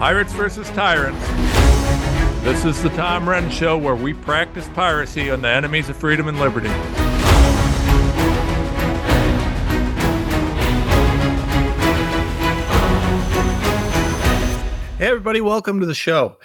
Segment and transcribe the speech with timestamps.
[0.00, 1.22] Pirates versus Tyrants.
[2.42, 6.26] This is the Tom Renz Show where we practice piracy on the enemies of freedom
[6.26, 6.70] and liberty.
[14.96, 16.38] Hey everybody, welcome to the show.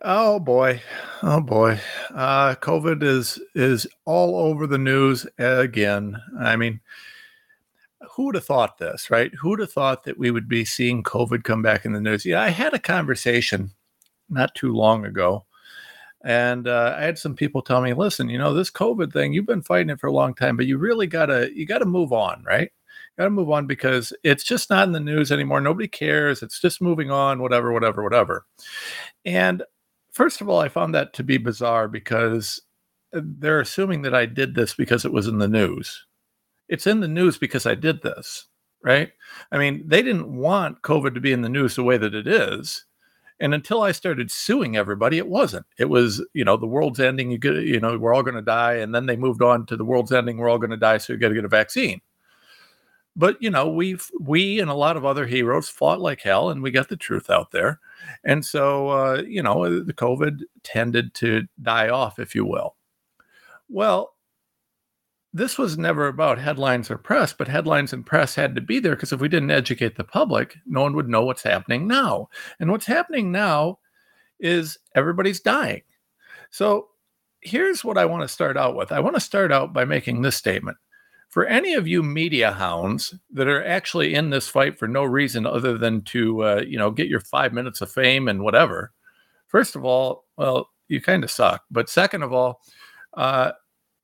[0.00, 0.80] Oh boy,
[1.22, 1.80] oh boy,
[2.14, 6.16] uh, COVID is is all over the news again.
[6.40, 6.80] I mean,
[8.14, 9.32] who would have thought this, right?
[9.40, 12.26] Who would have thought that we would be seeing COVID come back in the news?
[12.26, 13.70] Yeah, I had a conversation
[14.28, 15.46] not too long ago,
[16.22, 19.46] and uh, I had some people tell me, "Listen, you know, this COVID thing, you've
[19.46, 22.44] been fighting it for a long time, but you really gotta you gotta move on,
[22.46, 22.70] right?
[23.18, 25.60] Got to move on because it's just not in the news anymore.
[25.60, 26.42] Nobody cares.
[26.42, 28.46] It's just moving on, whatever, whatever, whatever."
[29.24, 29.62] And
[30.12, 32.60] first of all, I found that to be bizarre because
[33.12, 36.06] they're assuming that I did this because it was in the news
[36.68, 38.46] it's in the news because I did this,
[38.82, 39.12] right?
[39.50, 42.26] I mean, they didn't want COVID to be in the news the way that it
[42.26, 42.84] is.
[43.40, 45.66] And until I started suing everybody, it wasn't.
[45.76, 47.32] It was, you know, the world's ending.
[47.32, 49.76] You get, you know, we're all going to die, and then they moved on to
[49.76, 50.36] the world's ending.
[50.36, 52.00] We're all going to die, so you got to get a vaccine.
[53.14, 56.62] But you know, we've we and a lot of other heroes fought like hell, and
[56.62, 57.80] we got the truth out there.
[58.24, 62.76] And so, uh, you know, the COVID tended to die off, if you will.
[63.68, 64.11] Well,
[65.34, 68.94] this was never about headlines or press, but headlines and press had to be there
[68.94, 72.28] because if we didn't educate the public, no one would know what's happening now.
[72.60, 73.78] And what's happening now
[74.40, 75.82] is everybody's dying.
[76.50, 76.88] So
[77.40, 80.20] here's what I want to start out with I want to start out by making
[80.22, 80.76] this statement.
[81.28, 85.46] For any of you media hounds that are actually in this fight for no reason
[85.46, 88.92] other than to, uh, you know, get your five minutes of fame and whatever,
[89.46, 91.62] first of all, well, you kind of suck.
[91.70, 92.60] But second of all,
[93.14, 93.52] uh,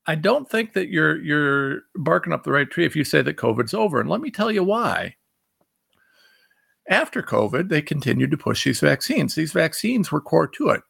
[0.09, 3.37] I don't think that you're you're barking up the right tree if you say that
[3.37, 4.01] COVID's over.
[4.01, 5.17] And let me tell you why.
[6.89, 9.35] After COVID, they continued to push these vaccines.
[9.35, 10.81] These vaccines were core to it.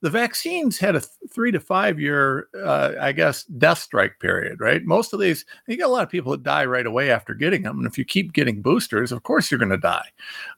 [0.00, 4.58] The vaccines had a th- three to five year, uh, I guess, death strike period,
[4.58, 4.82] right?
[4.84, 7.64] Most of these, you got a lot of people that die right away after getting
[7.64, 7.76] them.
[7.76, 10.08] And if you keep getting boosters, of course you're going to die.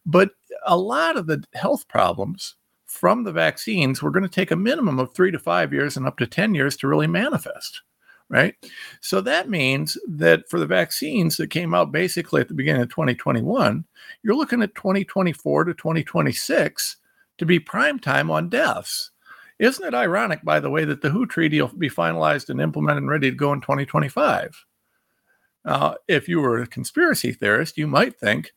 [0.06, 0.30] But
[0.64, 2.54] a lot of the health problems
[2.86, 6.06] from the vaccines were going to take a minimum of three to five years and
[6.06, 7.82] up to 10 years to really manifest
[8.28, 8.54] right?
[9.00, 12.88] So that means that for the vaccines that came out basically at the beginning of
[12.88, 13.84] 2021,
[14.22, 16.96] you're looking at 2024 to 2026
[17.38, 19.10] to be prime time on deaths.
[19.58, 23.02] Isn't it ironic, by the way, that the WHO treaty will be finalized and implemented
[23.02, 24.64] and ready to go in 2025?
[25.64, 28.52] Uh, if you were a conspiracy theorist, you might think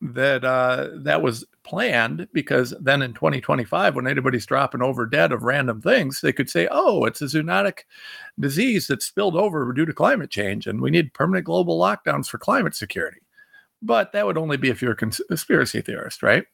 [0.00, 5.42] that uh, that was planned because then in 2025, when anybody's dropping over dead of
[5.42, 7.80] random things, they could say, oh, it's a zoonotic
[8.38, 12.38] disease that spilled over due to climate change, and we need permanent global lockdowns for
[12.38, 13.20] climate security.
[13.82, 16.44] But that would only be if you're a conspiracy theorist, right?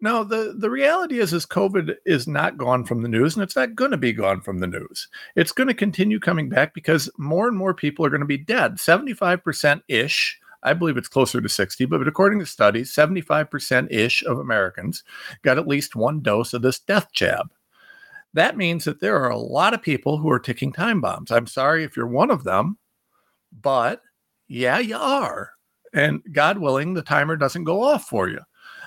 [0.00, 3.56] Now, the, the reality is, is COVID is not gone from the news, and it's
[3.56, 5.08] not going to be gone from the news.
[5.34, 8.38] It's going to continue coming back because more and more people are going to be
[8.38, 8.76] dead.
[8.76, 14.38] 75% ish I believe it's closer to 60, but according to studies, 75% ish of
[14.38, 15.04] Americans
[15.42, 17.52] got at least one dose of this death jab.
[18.34, 21.30] That means that there are a lot of people who are ticking time bombs.
[21.30, 22.78] I'm sorry if you're one of them,
[23.52, 24.02] but
[24.48, 25.52] yeah, you are.
[25.94, 28.40] And God willing, the timer doesn't go off for you.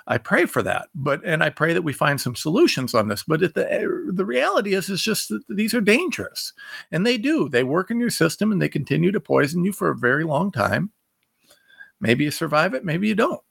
[0.08, 3.24] I pray for that, but and I pray that we find some solutions on this.
[3.24, 6.54] But the eh, the reality is, is just that these are dangerous,
[6.92, 7.50] and they do.
[7.50, 10.52] They work in your system, and they continue to poison you for a very long
[10.52, 10.92] time.
[12.02, 13.42] Maybe you survive it, maybe you don't.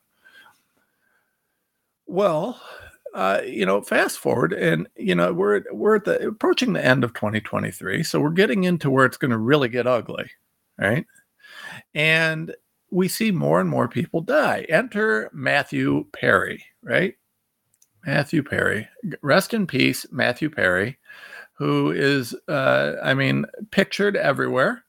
[2.06, 2.60] Well,
[3.14, 7.04] uh, you know, fast forward, and you know, we're we're at the approaching the end
[7.04, 10.30] of 2023, so we're getting into where it's going to really get ugly,
[10.78, 11.06] right?
[11.94, 12.54] And
[12.90, 14.66] we see more and more people die.
[14.68, 17.14] Enter Matthew Perry, right?
[18.04, 18.88] Matthew Perry,
[19.22, 20.98] rest in peace, Matthew Perry,
[21.54, 24.84] who is, uh, I mean, pictured everywhere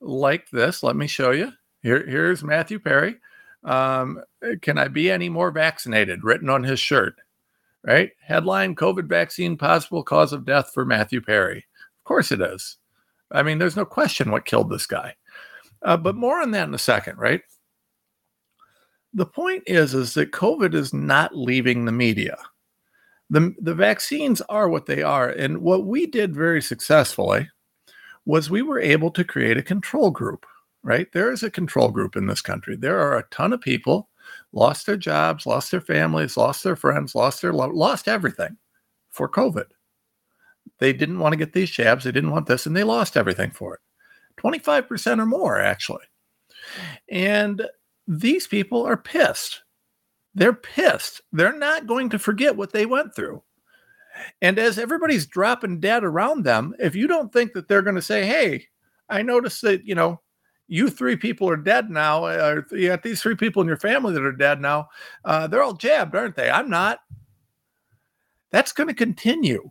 [0.00, 0.82] like this.
[0.82, 1.52] Let me show you.
[1.84, 3.16] Here, here's Matthew Perry.
[3.62, 4.22] Um,
[4.62, 6.24] can I be any more vaccinated?
[6.24, 7.14] Written on his shirt,
[7.86, 8.10] right?
[8.26, 11.58] Headline COVID vaccine possible cause of death for Matthew Perry.
[11.58, 12.78] Of course it is.
[13.30, 15.14] I mean, there's no question what killed this guy.
[15.82, 17.42] Uh, but more on that in a second, right?
[19.12, 22.38] The point is, is that COVID is not leaving the media.
[23.28, 25.28] The, the vaccines are what they are.
[25.28, 27.50] And what we did very successfully
[28.24, 30.46] was we were able to create a control group
[30.84, 31.10] right?
[31.12, 32.76] There is a control group in this country.
[32.76, 34.10] There are a ton of people
[34.52, 38.56] lost their jobs, lost their families, lost their friends, lost their lo- lost everything
[39.10, 39.66] for COVID.
[40.78, 43.50] They didn't want to get these jabs, they didn't want this, and they lost everything
[43.50, 43.80] for it.
[44.40, 46.04] 25% or more, actually.
[47.10, 47.66] And
[48.06, 49.62] these people are pissed.
[50.34, 51.20] They're pissed.
[51.32, 53.42] They're not going to forget what they went through.
[54.42, 58.02] And as everybody's dropping dead around them, if you don't think that they're going to
[58.02, 58.66] say, "Hey,
[59.08, 60.20] I noticed that you know
[60.68, 62.24] you three people are dead now.
[62.24, 64.88] Uh, you got these three people in your family that are dead now.
[65.24, 66.50] Uh, they're all jabbed, aren't they?
[66.50, 67.00] I'm not.
[68.50, 69.70] That's going to continue.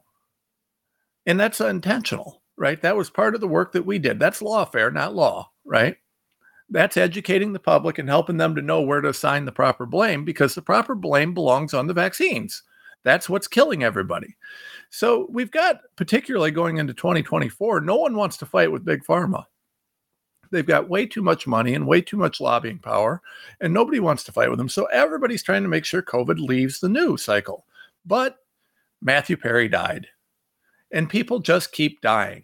[1.25, 2.81] And that's intentional, right?
[2.81, 4.19] That was part of the work that we did.
[4.19, 5.95] That's lawfare, not law, right?
[6.69, 10.25] That's educating the public and helping them to know where to assign the proper blame
[10.25, 12.63] because the proper blame belongs on the vaccines.
[13.04, 14.36] That's what's killing everybody.
[14.89, 19.46] So we've got, particularly going into 2024, no one wants to fight with Big Pharma
[20.54, 23.24] They've got way too much money and way too much lobbying power,
[23.60, 24.70] and nobody wants to fight with them.
[24.70, 27.66] So everybody's trying to make sure COVID leaves the news cycle.
[28.06, 28.38] But
[29.02, 30.08] Matthew Perry died,
[30.92, 32.44] and people just keep dying.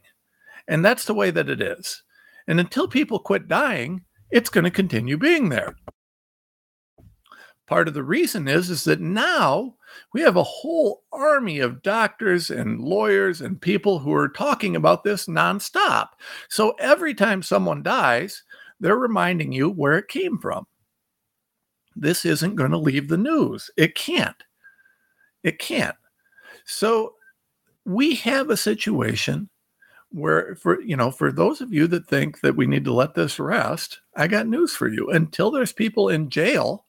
[0.68, 2.02] And that's the way that it is.
[2.48, 5.76] And until people quit dying, it's going to continue being there.
[7.68, 9.76] Part of the reason is is that now
[10.14, 15.04] we have a whole army of doctors and lawyers and people who are talking about
[15.04, 16.10] this nonstop.
[16.50, 18.44] So every time someone dies,
[18.80, 20.66] they're reminding you where it came from.
[21.96, 23.70] This isn't going to leave the news.
[23.78, 24.44] It can't.
[25.44, 25.96] It can't.
[26.66, 27.16] So
[27.86, 29.50] we have a situation
[30.12, 33.14] where for you know for those of you that think that we need to let
[33.14, 36.88] this rest i got news for you until there's people in jail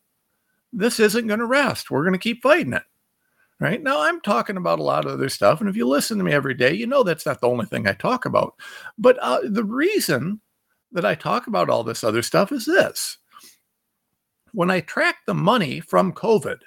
[0.73, 1.91] this isn't going to rest.
[1.91, 2.83] We're going to keep fighting it.
[3.61, 5.61] Right now, I'm talking about a lot of other stuff.
[5.61, 7.87] And if you listen to me every day, you know that's not the only thing
[7.87, 8.55] I talk about.
[8.97, 10.41] But uh, the reason
[10.93, 13.19] that I talk about all this other stuff is this
[14.53, 16.59] when I track the money from COVID,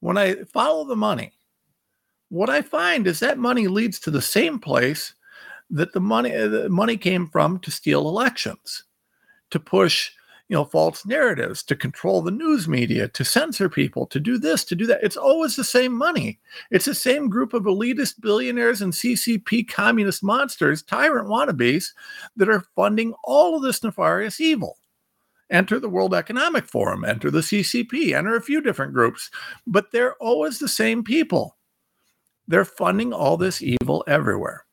[0.00, 1.32] when I follow the money,
[2.28, 5.14] what I find is that money leads to the same place
[5.70, 8.84] that the money the money came from to steal elections,
[9.50, 10.10] to push
[10.48, 14.64] you know false narratives to control the news media to censor people to do this
[14.64, 15.02] to do that.
[15.02, 16.38] It's always the same money.
[16.70, 21.86] It's the same group of elitist billionaires and ccp communist monsters tyrant wannabes
[22.36, 24.78] that are funding all of this nefarious evil.
[25.50, 29.30] Enter the world economic forum enter the ccp enter a few different groups
[29.66, 31.56] but they're always the same people.
[32.46, 34.66] They're funding all this evil everywhere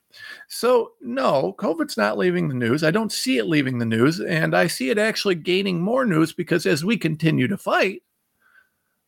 [0.54, 2.84] so, no, COVID's not leaving the news.
[2.84, 4.20] I don't see it leaving the news.
[4.20, 8.04] And I see it actually gaining more news because as we continue to fight,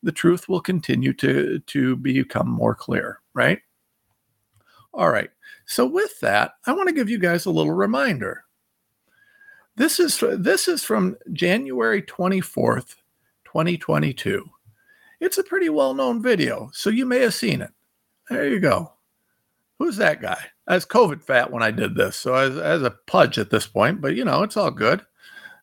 [0.02, 3.58] the truth will continue to, to become more clear, right?
[4.94, 5.28] All right.
[5.66, 8.44] So, with that, I want to give you guys a little reminder.
[9.76, 12.96] This is, this is from January 24th,
[13.44, 14.48] 2022.
[15.20, 17.70] It's a pretty well known video, so you may have seen it.
[18.30, 18.93] There you go.
[19.78, 20.38] Who's that guy?
[20.66, 23.38] I was COVID fat when I did this, so I was, I was a pudge
[23.38, 25.04] at this point, but you know, it's all good.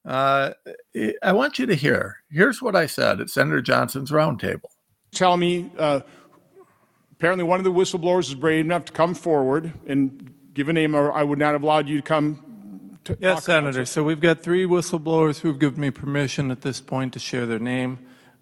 [0.05, 0.51] Uh,
[1.23, 2.17] I want you to hear.
[2.29, 4.69] Here's what I said at Senator Johnson's roundtable.
[5.11, 6.01] Tell me, uh,
[7.11, 10.95] apparently one of the whistleblowers is brave enough to come forward and give a name,
[10.95, 12.47] or I would not have allowed you to come.
[13.05, 13.85] To yes, Senator.
[13.85, 17.59] So we've got three whistleblowers who've given me permission at this point to share their
[17.59, 17.97] name.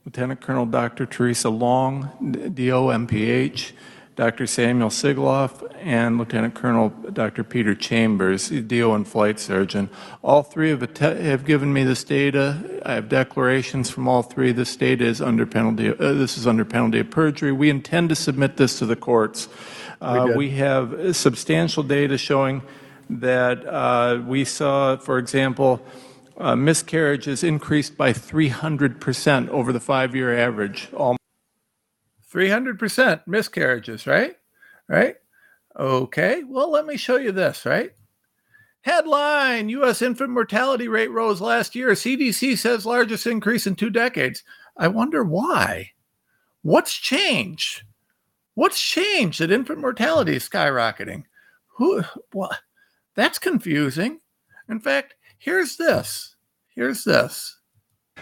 [0.05, 1.05] Lieutenant Colonel Dr.
[1.05, 2.09] Theresa Long,
[2.53, 3.71] DO MPH.
[4.19, 4.47] Dr.
[4.47, 7.41] Samuel Sigoloff, and Lieutenant Colonel Dr.
[7.41, 9.89] Peter Chambers, DO and Flight Surgeon.
[10.21, 12.81] All three have, have given me this data.
[12.85, 14.51] I have declarations from all three.
[14.51, 15.87] This data is under penalty.
[15.87, 17.53] Of, uh, this is under penalty of perjury.
[17.53, 19.47] We intend to submit this to the courts.
[20.01, 22.61] Uh, we, we, have substantial data showing
[23.09, 25.81] that uh, we saw, for example,
[26.37, 30.89] uh, miscarriages increased by 300% over the five-year average.
[32.33, 34.35] 300% miscarriages, right?
[34.87, 35.15] Right?
[35.77, 37.91] Okay, well, let me show you this, right?
[38.81, 40.01] Headline U.S.
[40.01, 41.89] infant mortality rate rose last year.
[41.91, 44.43] CDC says largest increase in two decades.
[44.77, 45.91] I wonder why.
[46.61, 47.83] What's changed?
[48.55, 51.23] What's changed that infant mortality is skyrocketing?
[51.77, 52.03] Who?
[52.31, 52.59] What?
[53.15, 54.19] That's confusing.
[54.69, 56.35] In fact, here's this.
[56.75, 57.58] Here's this.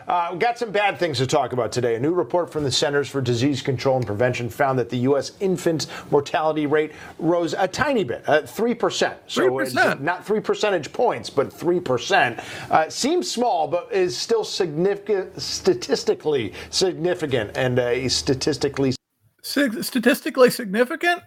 [0.08, 1.96] Uh, we've got some bad things to talk about today.
[1.96, 5.32] A new report from the Centers for Disease Control and Prevention found that the U.S.
[5.40, 9.16] infant mortality rate rose a tiny bit, uh, 3%.
[9.28, 10.02] So 3%.
[10.02, 12.44] not 3 percentage points, but 3%.
[12.70, 18.94] Uh, seems small, but is still significant, statistically significant and uh, statistically.
[19.42, 21.22] Statistically significant?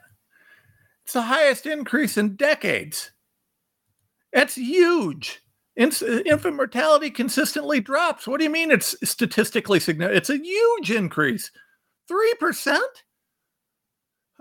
[1.05, 3.13] It's the highest increase in decades.
[4.33, 5.40] That's huge.
[5.77, 8.27] Infant mortality consistently drops.
[8.27, 10.17] What do you mean it's statistically significant?
[10.17, 11.51] It's a huge increase.
[12.11, 12.79] 3%?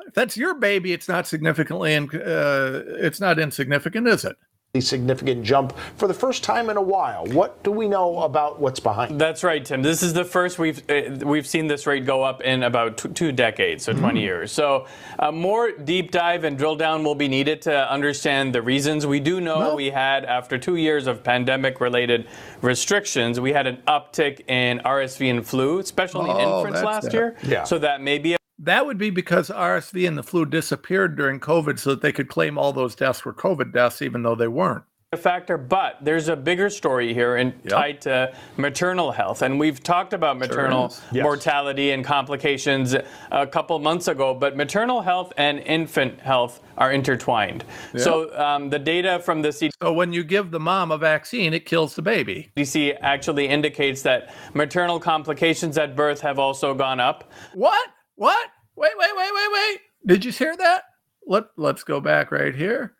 [0.08, 4.38] If that's your baby, it's not significantly, in, uh, it's not insignificant, is it?
[4.80, 7.26] Significant jump for the first time in a while.
[7.26, 9.20] What do we know about what's behind?
[9.20, 9.82] That's right, Tim.
[9.82, 13.10] This is the first we've uh, we've seen this rate go up in about t-
[13.10, 14.52] two decades, so 20 years.
[14.52, 14.86] So
[15.18, 19.08] uh, more deep dive and drill down will be needed to understand the reasons.
[19.08, 19.76] We do know No.
[19.76, 22.28] we had after two years of pandemic-related
[22.62, 27.36] restrictions, we had an uptick in RSV and flu, especially in Oh, infants last year.
[27.42, 27.64] Yeah.
[27.64, 31.40] So that may be a That would be because RSV and the flu disappeared during
[31.40, 34.50] COVID so that they could claim all those deaths were COVID deaths, even though they
[34.50, 34.84] weren't.
[35.12, 39.42] a factor, but there's a bigger story here and tied to maternal health.
[39.42, 40.94] And we've talked about maternal.
[41.12, 41.24] Yes.
[41.24, 42.94] mortality and complications
[43.32, 47.64] a couple months ago, but maternal health and infant health are intertwined.
[47.98, 49.72] So um, the data from the CDC.
[49.82, 52.52] So when you give the mom a vaccine, it kills the baby.
[52.56, 57.32] CDC actually indicates that maternal complications at birth have also gone up.
[57.56, 57.90] What?
[58.20, 58.50] What?
[58.76, 59.80] Wait, wait, wait, wait, wait.
[60.06, 60.84] Did you hear that?
[61.26, 62.94] Let Let's go back right here.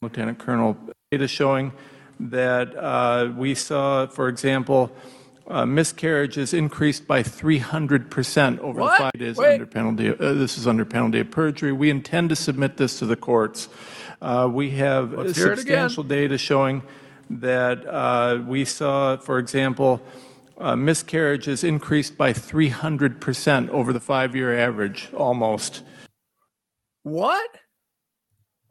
[0.00, 0.76] Lieutenant Colonel,
[1.10, 1.72] data showing
[2.20, 4.92] that uh, we saw, for example,
[5.48, 8.92] uh, miscarriages increased by 300% over What?
[8.92, 9.54] the five days Wait.
[9.54, 10.10] under penalty.
[10.10, 11.72] Uh, this is under penalty of perjury.
[11.72, 13.68] We intend to submit this to the courts.
[14.22, 15.88] Uh, we have Let's hear it again.
[15.90, 16.84] substantial data showing
[17.28, 20.00] that uh, we saw, for example,
[20.58, 25.82] uh, miscarriages increased by 300% over the five-year average, almost.
[27.02, 27.50] What?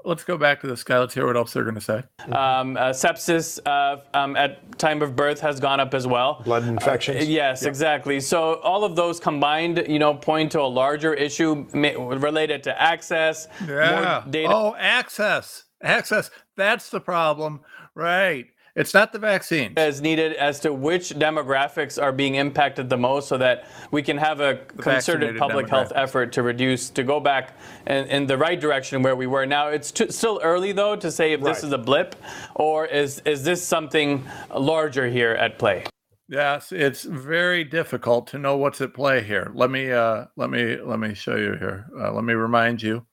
[0.05, 0.99] Let's go back to this guy.
[0.99, 2.03] Let's hear what else they're going to say.
[2.25, 6.41] Um, uh, sepsis uh, um, at time of birth has gone up as well.
[6.43, 7.21] Blood infections?
[7.21, 8.19] Uh, yes, exactly.
[8.19, 12.81] So all of those combined, you know, point to a larger issue ma- related to
[12.81, 14.49] access, more data.
[14.51, 15.63] Oh, access.
[15.81, 16.29] Access.
[16.57, 17.61] That's the problem.
[17.95, 18.47] Right.
[18.75, 19.73] It's not the vaccine.
[19.77, 24.17] As needed as to which demographics are being impacted the most so that we can
[24.17, 28.59] have a concerted public health effort to reduce, to go back in, in the right
[28.59, 29.45] direction where we were.
[29.45, 32.15] Now, it's too, still early, though, to say if this is a blip
[32.55, 34.23] or is, is this something
[34.55, 35.83] larger here at play?
[36.27, 39.51] Yes, it's very difficult to know what's at play here.
[39.53, 41.85] Let me uh let me let me show you here.
[41.99, 43.05] Uh, let me remind you.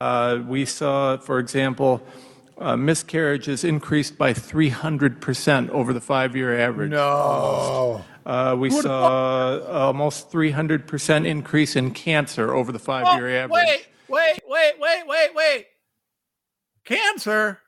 [0.00, 2.06] Uh, we saw, for example,
[2.58, 6.90] uh, miscarriages increased by 300% over the five-year average.
[6.90, 8.04] No.
[8.24, 13.50] Uh, we saw almost 300% increase in cancer over the five-year average.
[13.52, 15.66] Oh, wait, wait, wait, wait, wait, wait.
[16.84, 17.60] Cancer?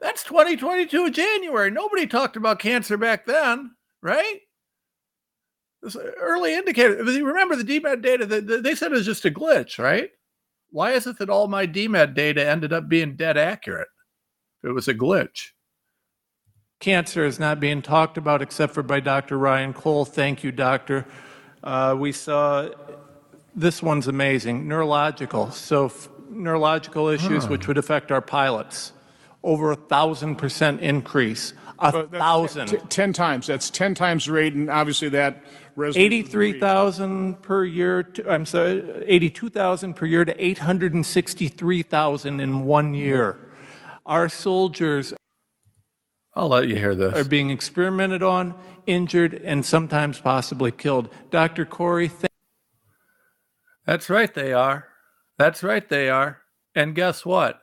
[0.00, 1.70] That's 2022 January.
[1.70, 3.70] Nobody talked about cancer back then,
[4.02, 4.40] right?
[5.80, 7.02] This early indicator.
[7.02, 8.26] Remember the DMED data?
[8.26, 10.10] They said it was just a glitch, right?
[10.70, 13.88] Why is it that all my DMED data ended up being dead accurate?
[14.62, 15.50] It was a glitch.
[16.80, 19.38] Cancer is not being talked about except for by Dr.
[19.38, 20.04] Ryan Cole.
[20.04, 21.06] Thank you, doctor.
[21.62, 22.68] Uh, we saw
[23.54, 25.50] this one's amazing neurological.
[25.52, 28.92] So, f- neurological issues which would affect our pilots.
[29.44, 31.52] Over a thousand percent increase.
[31.78, 32.68] A But thousand.
[32.68, 33.46] t- 10 times.
[33.48, 35.42] That's 10 times the rate, and obviously that
[35.76, 35.96] resonates.
[35.96, 43.36] 83,000 per year, to, I'm sorry, 82,000 per year to 863,000 in one year.
[44.04, 45.14] Our soldiers
[46.34, 47.14] I'll let you hear this.
[47.14, 48.54] are being experimented on,
[48.86, 51.08] injured, and sometimes possibly killed.
[51.30, 51.64] Dr.
[51.64, 52.32] Corey, thank
[53.86, 54.88] That's right, they are.
[55.38, 56.38] That's right, they are.
[56.74, 57.60] And guess what?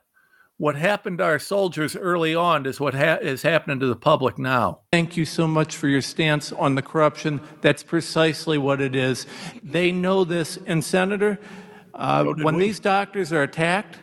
[0.58, 4.38] What happened to our soldiers early on is what ha- is happening to the public
[4.38, 4.82] now.
[4.92, 7.40] Thank you so much for your stance on the corruption.
[7.62, 9.26] That's precisely what it is.
[9.64, 10.60] They know this.
[10.68, 11.40] And, Senator,
[11.94, 14.00] uh, when these doctors are attacked,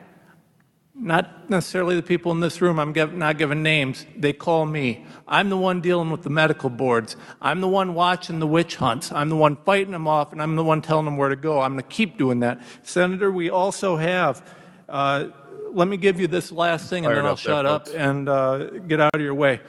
[0.99, 5.05] not necessarily the people in this room, I'm giv not giving names, they call me.
[5.29, 7.17] I'm the one dealing with the medical boards.
[7.41, 9.13] I'm the one watching the witch hunts.
[9.13, 11.61] I'm the one fighting them off, and I'm the one telling them where to go.
[11.61, 12.61] I'm going to keep doing that.
[12.83, 14.43] Senator, we also have,
[14.89, 15.27] uh,
[15.73, 17.87] let me give you this last thing, and Fire then I'll up there, shut up
[17.87, 17.97] folks.
[17.97, 19.61] and uh, get out of your way.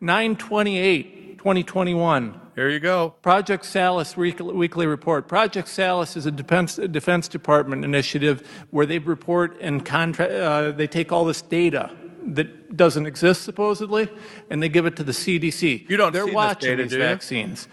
[0.00, 2.40] 928, 2021.
[2.56, 3.10] Here you go.
[3.20, 3.70] Project
[4.16, 5.28] week- weekly report.
[5.28, 10.32] Project Salus is a defense, defense Department initiative where they report and contract.
[10.32, 11.90] Uh, they take all this data
[12.28, 14.08] that doesn't exist supposedly,
[14.48, 15.84] and they give it to the CDC.
[15.86, 17.68] You don't They're see this watching data, these do vaccines.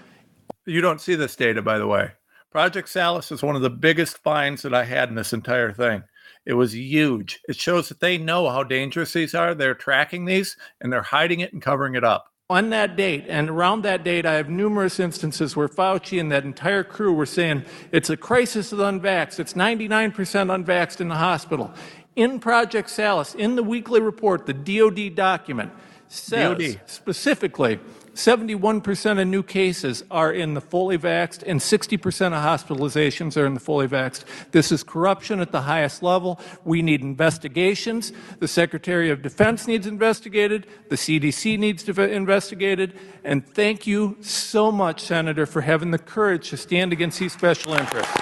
[0.65, 2.11] You don't see this data, by the way.
[2.51, 6.03] Project Salus is one of the biggest finds that I had in this entire thing.
[6.45, 7.39] It was huge.
[7.47, 9.55] It shows that they know how dangerous these are.
[9.55, 12.32] They're tracking these and they're hiding it and covering it up.
[12.49, 16.43] On that date, and around that date, I have numerous instances where Fauci and that
[16.43, 19.39] entire crew were saying it's a crisis of the unvaxxed.
[19.39, 21.73] It's 99% unvaxxed in the hospital.
[22.17, 25.71] In Project Salus, in the weekly report, the DoD document
[26.09, 26.81] says DoD.
[26.85, 27.79] specifically
[28.13, 33.53] 71% of new cases are in the fully vaxxed, and 60% of hospitalizations are in
[33.53, 34.23] the fully vaxxed.
[34.51, 36.39] This is corruption at the highest level.
[36.63, 38.13] We need investigations.
[38.39, 40.67] The Secretary of Defense needs investigated.
[40.89, 42.99] The CDC needs to be investigated.
[43.23, 47.73] And thank you so much, Senator, for having the courage to stand against these special
[47.73, 48.15] interests.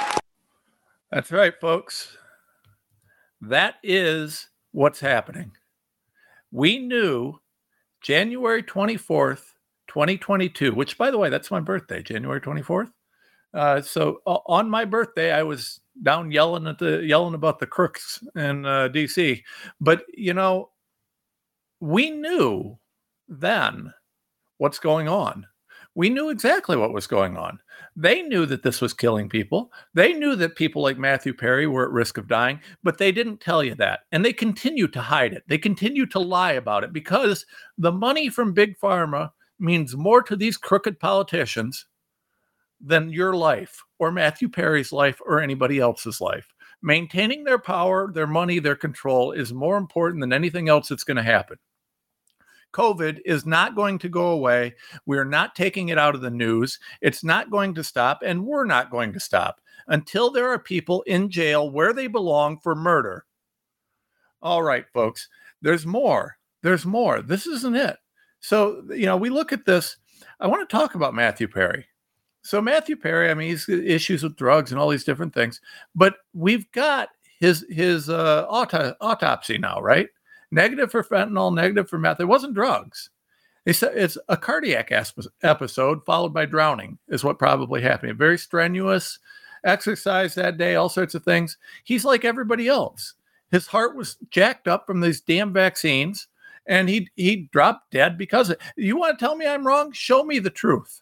[1.11, 2.17] That's right, folks.
[3.41, 5.51] That is what's happening.
[6.51, 7.39] We knew
[8.01, 9.50] January 24th,
[9.91, 12.91] 2022, which, by the way, that's my birthday, January 24th.
[13.53, 17.67] Uh, so uh, on my birthday, I was down yelling at the yelling about the
[17.67, 19.43] crooks in uh, D.C.
[19.81, 20.69] But you know,
[21.81, 22.79] we knew
[23.27, 23.93] then
[24.59, 25.45] what's going on.
[25.93, 27.59] We knew exactly what was going on.
[27.97, 29.73] They knew that this was killing people.
[29.93, 33.41] They knew that people like Matthew Perry were at risk of dying, but they didn't
[33.41, 34.01] tell you that.
[34.13, 35.43] And they continue to hide it.
[35.49, 37.45] They continue to lie about it because
[37.77, 39.31] the money from Big Pharma
[39.61, 41.85] means more to these crooked politicians
[42.79, 46.53] than your life or Matthew Perry's life or anybody else's life.
[46.81, 51.17] Maintaining their power, their money, their control is more important than anything else that's going
[51.17, 51.57] to happen.
[52.73, 54.75] COVID is not going to go away.
[55.05, 56.79] We're not taking it out of the news.
[57.01, 61.01] It's not going to stop, and we're not going to stop until there are people
[61.03, 63.25] in jail where they belong for murder.
[64.41, 65.27] All right, folks,
[65.61, 66.37] there's more.
[66.63, 67.21] There's more.
[67.21, 67.97] This isn't it.
[68.41, 69.97] So, you know, we look at this.
[70.39, 71.85] I want to talk about Matthew Perry.
[72.43, 75.61] So, Matthew Perry, I mean, he's issues with drugs and all these different things,
[75.95, 80.09] but we've got his his uh, auto- autopsy now, right?
[80.51, 82.19] Negative for fentanyl, negative for meth.
[82.19, 83.09] It wasn't drugs.
[83.65, 84.91] It's a, it's a cardiac
[85.43, 88.17] episode followed by drowning, is what probably happened.
[88.17, 89.19] Very strenuous
[89.63, 91.57] exercise that day, all sorts of things.
[91.83, 93.13] He's like everybody else.
[93.51, 96.27] His heart was jacked up from these damn vaccines
[96.67, 99.91] and he he dropped dead because of, you want to tell me I'm wrong?
[99.91, 101.01] Show me the truth.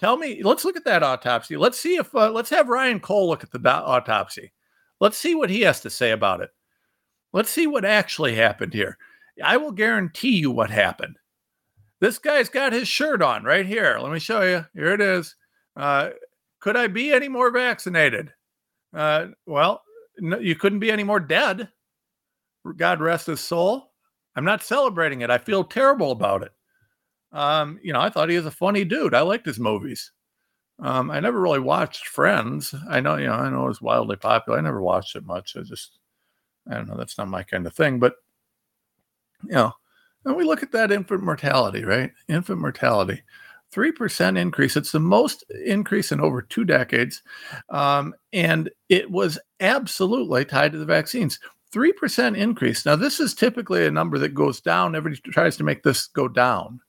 [0.00, 0.42] Tell me.
[0.42, 1.56] Let's look at that autopsy.
[1.56, 4.52] Let's see if uh, let's have Ryan Cole look at the autopsy.
[5.00, 6.50] Let's see what he has to say about it.
[7.32, 8.98] Let's see what actually happened here.
[9.42, 11.16] I will guarantee you what happened.
[12.00, 13.98] This guy's got his shirt on right here.
[14.00, 14.64] Let me show you.
[14.74, 15.34] Here it is.
[15.76, 16.10] Uh,
[16.60, 18.32] could I be any more vaccinated?
[18.94, 19.82] Uh, well,
[20.18, 21.68] no, you couldn't be any more dead.
[22.76, 23.93] God rest his soul.
[24.36, 25.30] I'm not celebrating it.
[25.30, 26.52] I feel terrible about it.
[27.32, 29.14] Um, you know, I thought he was a funny dude.
[29.14, 30.12] I liked his movies.
[30.80, 32.74] Um, I never really watched Friends.
[32.88, 34.58] I know, you know, I know it was wildly popular.
[34.58, 35.56] I never watched it much.
[35.56, 35.98] I just,
[36.70, 36.96] I don't know.
[36.96, 37.98] That's not my kind of thing.
[37.98, 38.14] But,
[39.44, 39.72] you know,
[40.24, 42.10] and we look at that infant mortality, right?
[42.28, 43.22] Infant mortality,
[43.72, 44.76] 3% increase.
[44.76, 47.22] It's the most increase in over two decades.
[47.68, 51.38] Um, and it was absolutely tied to the vaccines.
[51.74, 52.86] 3% increase.
[52.86, 54.94] Now, this is typically a number that goes down.
[54.94, 56.80] Everybody tries to make this go down.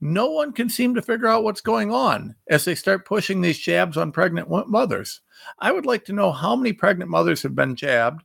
[0.00, 3.58] No one can seem to figure out what's going on as they start pushing these
[3.58, 5.20] jabs on pregnant mothers.
[5.58, 8.22] I would like to know how many pregnant mothers have been jabbed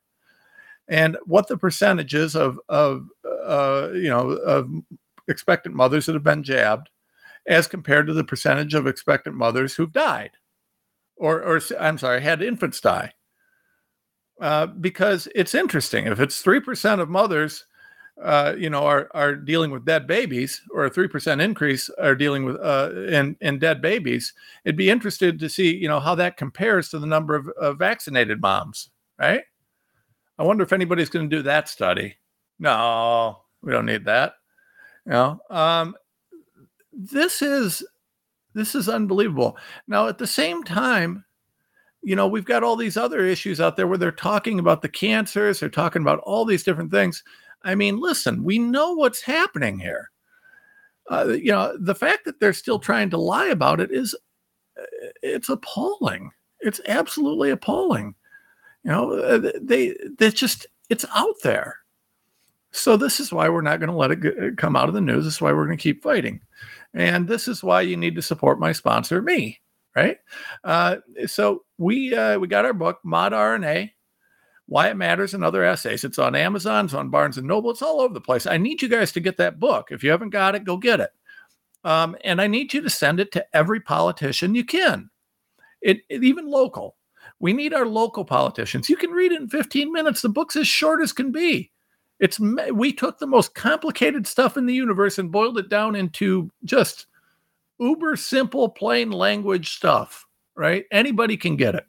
[0.88, 3.08] and what the percentages of, of
[3.46, 4.70] uh, you know, of
[5.28, 6.90] expectant mothers that have been jabbed
[7.48, 10.32] as compared to the percentage of expectant mothers who've died
[11.20, 13.14] or, or I'm sorry, had infants die.
[14.40, 16.08] Uh, because it's interesting.
[16.08, 17.66] If it's three percent of mothers,
[18.24, 22.16] uh, you know, are are dealing with dead babies, or a three percent increase are
[22.16, 26.16] dealing with uh, in in dead babies, it'd be interested to see, you know, how
[26.16, 29.44] that compares to the number of, of vaccinated moms, right?
[30.38, 32.16] I wonder if anybody's going to do that study.
[32.60, 34.34] No, we don't need that.
[35.06, 35.96] You know, um,
[36.94, 37.84] this is
[38.54, 39.58] this is unbelievable.
[39.88, 41.26] Now, at the same time,
[42.02, 44.90] you know, we've got all these other issues out there where they're talking about the
[44.90, 47.24] cancers, they're talking about all these different things.
[47.64, 50.12] I mean, listen, we know what's happening here.
[51.10, 54.16] Uh, you know, the fact that they're still trying to lie about it is
[54.80, 54.84] uh,
[55.22, 56.32] it's appalling.
[56.62, 58.16] It's absolutely appalling.
[58.84, 61.78] You know, uh, they they just it's out there.
[62.72, 65.26] So this is why we're not going to let it come out of the news.
[65.26, 66.40] This is why we're going to keep fighting.
[66.94, 69.60] And this is why you need to support my sponsor, me
[70.00, 70.18] right?
[70.64, 73.92] Uh, so we uh, we got our book Mod RNA,
[74.68, 76.04] Why It Matters, and other essays.
[76.04, 78.46] It's on Amazon, it's on Barnes and Noble, it's all over the place.
[78.46, 79.90] I need you guys to get that book.
[79.92, 81.12] If you haven't got it, go get it.
[81.84, 85.10] Um, and I need you to send it to every politician you can,
[85.82, 86.96] it, it, even local.
[87.40, 88.90] We need our local politicians.
[88.90, 90.22] You can read it in 15 minutes.
[90.22, 91.72] The book's as short as can be.
[92.20, 96.52] It's we took the most complicated stuff in the universe and boiled it down into
[96.66, 97.08] just
[97.80, 100.86] uber simple, plain language stuff, right?
[100.92, 101.86] Anybody can get it.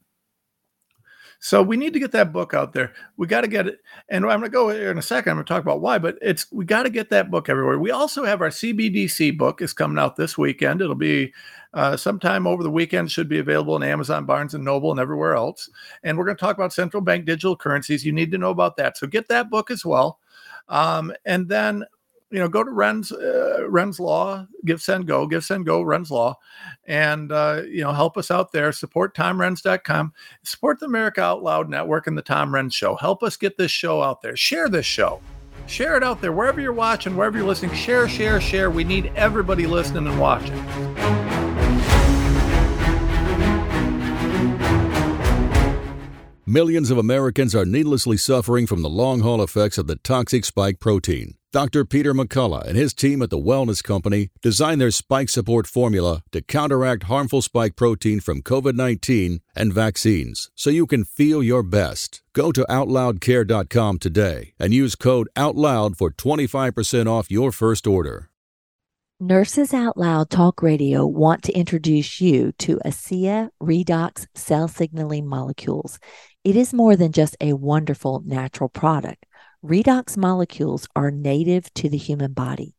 [1.43, 2.93] So we need to get that book out there.
[3.17, 3.79] We got to get it.
[4.11, 5.31] And I'm going to go here in a second.
[5.31, 7.79] I'm going to talk about why, but it's we got to get that book everywhere.
[7.79, 10.83] We also have our CBDC book is coming out this weekend.
[10.83, 11.33] It'll be
[11.73, 13.11] uh, sometime over the weekend.
[13.11, 15.71] Should be available in Amazon, Barnes and Noble, and everywhere else.
[16.03, 18.05] And we're going to talk about central bank digital currencies.
[18.05, 18.99] You need to know about that.
[18.99, 20.19] So get that book as well.
[20.69, 21.87] Um, and then
[22.31, 26.11] you know, go to Renz uh, Renz Law, Give Send Go, Give Send Go, Renz
[26.11, 26.39] Law,
[26.87, 28.73] and uh, you know, help us out there.
[28.73, 30.13] Support TomRenz.com,
[30.43, 32.97] support the America Out Loud Network and the Tom Renz Show.
[32.97, 34.37] Help us get this show out there.
[34.37, 35.21] Share this show.
[35.67, 37.75] Share it out there wherever you're watching, wherever you're listening.
[37.75, 38.71] Share, share, share.
[38.71, 40.59] We need everybody listening and watching.
[46.51, 50.81] Millions of Americans are needlessly suffering from the long haul effects of the toxic spike
[50.81, 51.35] protein.
[51.53, 51.85] Dr.
[51.85, 56.43] Peter McCullough and his team at the Wellness Company designed their spike support formula to
[56.43, 62.21] counteract harmful spike protein from COVID 19 and vaccines so you can feel your best.
[62.33, 68.31] Go to OutLoudCare.com today and use code OUTLOUD for 25% off your first order.
[69.23, 75.99] Nurses Out Loud Talk Radio want to introduce you to ASEA Redox cell signaling molecules.
[76.43, 79.27] It is more than just a wonderful natural product.
[79.63, 82.75] Redox molecules are native to the human body.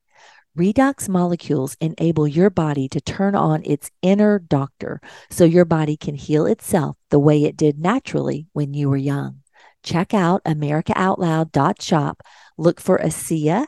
[0.57, 6.15] Redox molecules enable your body to turn on its inner doctor so your body can
[6.15, 9.41] heal itself the way it did naturally when you were young.
[9.83, 12.23] Check out AmericaOutloud.shop,
[12.57, 13.67] look for ASEA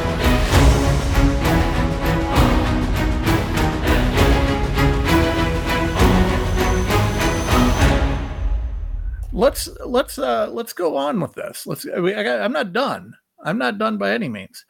[9.41, 11.65] let's let's uh let's go on with this.
[11.65, 13.15] Let's I, I, i'm not done.
[13.43, 14.65] I'm not done by any means.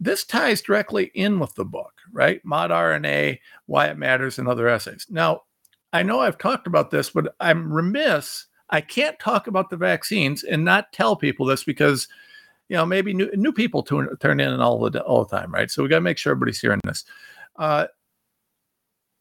[0.00, 2.44] This ties directly in with the book right?
[2.44, 5.06] Mod rna why it matters and other essays.
[5.08, 5.42] Now
[5.92, 8.46] i know i've talked about this but i'm remiss.
[8.68, 12.08] I can't talk about the vaccines and not tell people this because
[12.68, 15.70] you know maybe new, new people turn, turn in all the all the time right?
[15.70, 17.04] So we got to make sure everybody's hearing this.
[17.56, 17.86] Uh,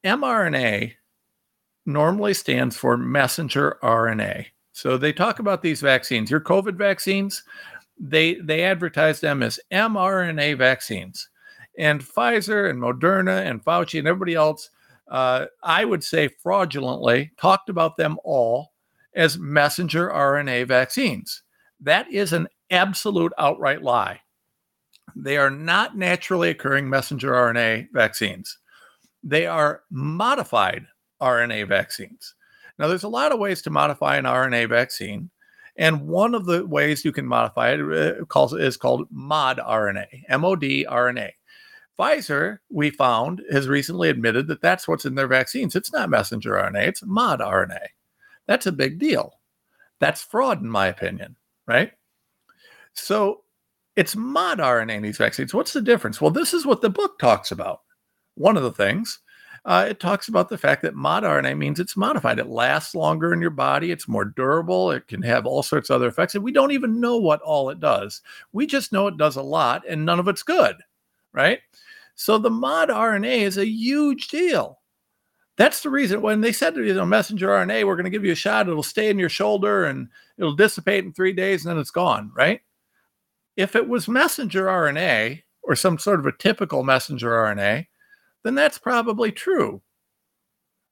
[0.03, 0.93] mrna
[1.85, 6.29] normally stands for messenger rna so they talk about these vaccines.
[6.29, 7.43] Your COVID vaccines,
[7.97, 11.29] they they advertise them as mRNA vaccines,
[11.79, 14.69] and Pfizer and Moderna and Fauci and everybody else,
[15.09, 18.73] uh, I would say fraudulently talked about them all
[19.15, 21.43] as messenger RNA vaccines.
[21.79, 24.19] That is an absolute outright lie.
[25.15, 28.57] They are not naturally occurring messenger RNA vaccines.
[29.23, 30.85] They are modified
[31.21, 32.35] RNA vaccines.
[32.77, 35.29] Now, there's a lot of ways to modify an RNA vaccine.
[35.77, 40.07] And one of the ways you can modify it uh, is called mod RNA,
[40.39, 41.31] MOD RNA.
[41.97, 45.75] Pfizer, we found, has recently admitted that that's what's in their vaccines.
[45.75, 47.79] It's not messenger RNA, it's mod RNA.
[48.47, 49.39] That's a big deal.
[49.99, 51.35] That's fraud, in my opinion,
[51.67, 51.91] right?
[52.93, 53.43] So
[53.95, 55.53] it's mod RNA in these vaccines.
[55.53, 56.19] What's the difference?
[56.19, 57.81] Well, this is what the book talks about.
[58.35, 59.19] One of the things
[59.65, 62.37] uh, it talks about the fact that mod RNA means it's modified.
[62.37, 63.89] It lasts longer in your body.
[63.91, 64.91] It's more durable.
[64.91, 66.35] It can have all sorts of other effects.
[66.35, 68.21] And we don't even know what all it does.
[68.53, 70.75] We just know it does a lot and none of it's good,
[71.33, 71.59] right?
[72.13, 74.81] So the mod RNA is a huge deal.
[75.57, 78.25] That's the reason when they said, to you know, messenger RNA, we're going to give
[78.25, 78.67] you a shot.
[78.67, 82.31] It'll stay in your shoulder and it'll dissipate in three days and then it's gone,
[82.35, 82.61] right?
[83.57, 87.87] If it was messenger RNA or some sort of a typical messenger RNA,
[88.45, 89.81] then that's probably true.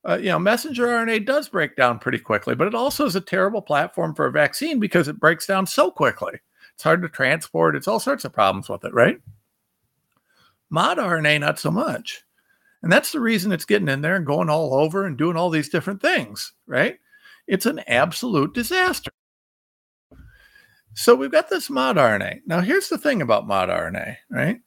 [0.04, 3.22] Uh, you know, messenger RNA does break down pretty quickly, but it also is a
[3.22, 6.34] terrible platform for a vaccine because it breaks down so quickly.
[6.74, 7.76] It's hard to transport.
[7.76, 9.20] It's all sorts of problems with it, right?
[10.72, 12.24] Mod RNA, not so much.
[12.82, 15.52] And that's the reason it's getting in there and going all over and doing all
[15.52, 16.98] these different things, right?
[17.48, 19.12] It's an absolute disaster.
[20.96, 22.42] So we've got this mod RNA.
[22.48, 24.60] Now, here's the thing about mod RNA, right?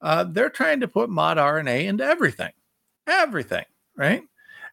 [0.00, 2.52] Uh, they're trying to put mod RNA into everything,
[3.06, 3.64] everything,
[3.96, 4.22] right?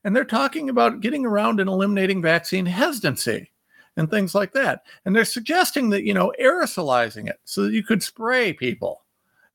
[0.03, 3.51] And they're talking about getting around and eliminating vaccine hesitancy
[3.95, 4.83] and things like that.
[5.05, 9.03] And they're suggesting that, you know, aerosolizing it so that you could spray people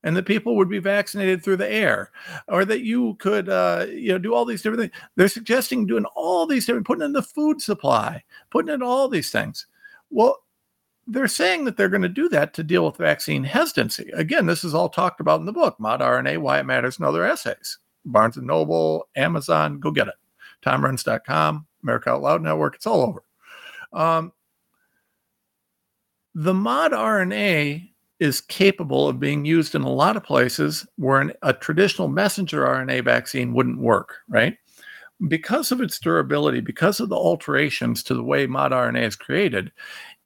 [0.03, 2.11] and that people would be vaccinated through the air
[2.47, 6.05] or that you could uh, you know do all these different things they're suggesting doing
[6.15, 9.67] all these different putting in the food supply putting in all these things
[10.09, 10.37] well
[11.09, 14.09] they're saying that they're going to do that to deal with vaccine hesitancy.
[14.13, 17.05] Again this is all talked about in the book mod rna why it matters and
[17.05, 17.77] other essays.
[18.05, 20.15] Barnes and noble amazon go get it.
[20.63, 23.23] TomRenz.com america out loud network it's all over.
[23.93, 24.31] Um,
[26.35, 31.31] the mod rna is capable of being used in a lot of places where an,
[31.41, 34.57] a traditional messenger RNA vaccine wouldn't work, right?
[35.27, 39.71] Because of its durability, because of the alterations to the way mod RNA is created,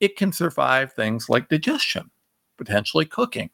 [0.04, 2.10] it can survive things like digestion,
[2.58, 3.50] potentially cooking,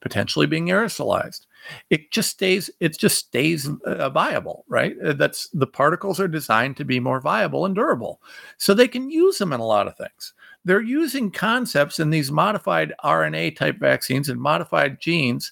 [0.00, 1.46] potentially being aerosolized.
[1.90, 4.94] It just stays, it just stays uh, viable, right?
[5.04, 8.22] Uh, that's the particles are designed to be more viable and durable.
[8.56, 10.34] So they can use them in a lot of things
[10.64, 15.50] they're using concepts in these modified RNA type vaccines and modified genes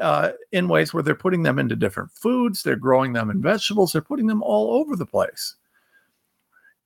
[0.00, 3.92] uh, in ways where they're putting them into different foods, they're growing them in vegetables,
[3.92, 5.56] they're putting them all over the place.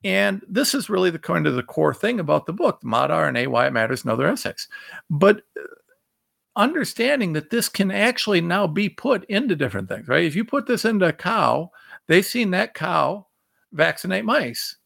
[0.04, 3.48] And this is really the kind of the core thing about the book, Mod RNA,
[3.48, 4.68] Why It Matters, and other essays.
[5.08, 5.62] But uh,
[6.56, 10.24] understanding that this can actually now be put into different things, right?
[10.24, 11.70] If you put this into a cow,
[12.08, 13.26] they've seen that cow
[13.72, 14.76] vaccinate mice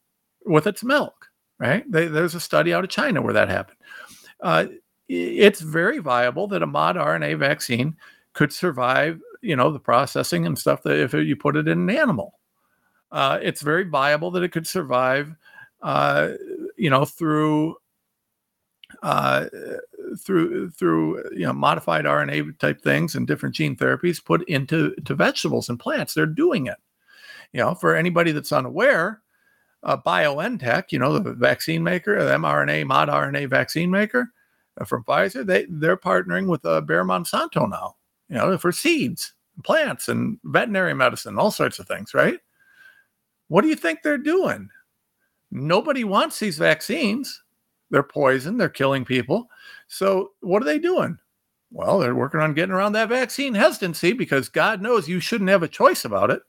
[0.44, 1.26] with its milk
[1.58, 1.90] right?
[1.90, 3.78] They, there's a study out of China where that happened.
[4.42, 4.66] Uh,
[5.08, 7.96] it's very viable that a mod RNA vaccine
[8.32, 11.96] could survive, you know, the processing and stuff that if you put it in an
[11.96, 12.38] animal.
[13.12, 15.34] Uh, it's very viable that it could survive,
[15.82, 16.30] uh,
[16.76, 17.76] you know, through
[19.02, 19.46] uh,
[20.18, 25.14] through through you know modified RNA type things and different gene therapies put into to
[25.14, 26.14] vegetables and plants.
[26.14, 26.76] They're doing it.
[27.52, 29.22] You know, for anybody that's unaware,
[29.82, 34.32] uh, BioNTech, you know, the vaccine maker, the mRNA, mod RNA vaccine maker
[34.80, 37.96] uh, from Pfizer, they, they're partnering with uh, Bayer Monsanto now,
[38.28, 39.32] you know, for seeds,
[39.64, 42.40] plants, and veterinary medicine, all sorts of things, right?
[43.48, 44.68] What do you think they're doing?
[45.50, 47.42] Nobody wants these vaccines.
[47.90, 49.48] They're poison, they're killing people.
[49.86, 51.18] So, what are they doing?
[51.70, 55.62] Well, they're working on getting around that vaccine hesitancy because God knows you shouldn't have
[55.62, 56.42] a choice about it.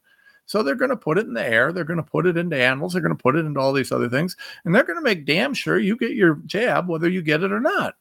[0.45, 1.73] So they're going to put it in the air.
[1.73, 2.93] They're going to put it into animals.
[2.93, 4.37] They're going to put it into all these other things.
[4.63, 7.51] And they're going to make damn sure you get your jab, whether you get it
[7.51, 7.95] or not.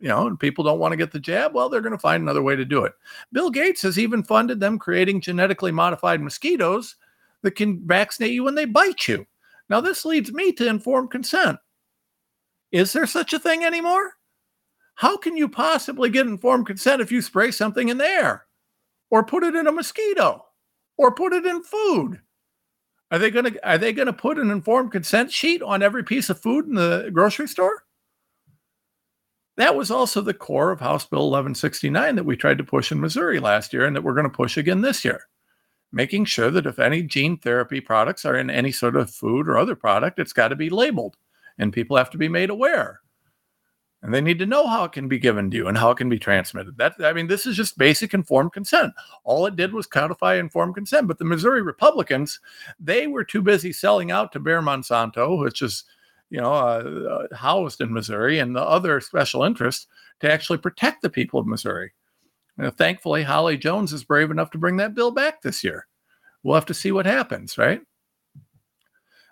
[0.00, 1.54] You know, and people don't want to get the jab.
[1.54, 2.92] Well, they're going to find another way to do it.
[3.32, 6.96] Bill Gates has even funded them creating genetically modified mosquitoes
[7.46, 9.26] that can vaccinate you when they bite you.
[9.70, 11.58] Now, this leads me to informed consent.
[12.70, 14.12] Is there such a thing anymore?
[14.96, 18.46] How can you possibly get informed consent if you spray something in the air
[19.10, 20.46] or put it in a mosquito?
[20.96, 22.20] or put it in food.
[23.10, 26.02] Are they going to are they going to put an informed consent sheet on every
[26.02, 27.82] piece of food in the grocery store?
[29.56, 33.00] That was also the core of House Bill 1169 that we tried to push in
[33.00, 35.22] Missouri last year and that we're going to push again this year.
[35.92, 39.56] Making sure that if any gene therapy products are in any sort of food or
[39.56, 41.16] other product, it's got to be labeled
[41.58, 43.00] and people have to be made aware
[44.06, 45.96] and they need to know how it can be given to you and how it
[45.96, 46.76] can be transmitted.
[46.78, 48.92] That I mean, this is just basic informed consent.
[49.24, 51.08] All it did was codify informed consent.
[51.08, 52.38] But the Missouri Republicans,
[52.78, 55.82] they were too busy selling out to Bayer Monsanto, which is
[56.30, 59.88] you know uh, uh, housed in Missouri, and the other special interests
[60.20, 61.92] to actually protect the people of Missouri.
[62.76, 65.86] Thankfully, Holly Jones is brave enough to bring that bill back this year.
[66.42, 67.82] We'll have to see what happens, right?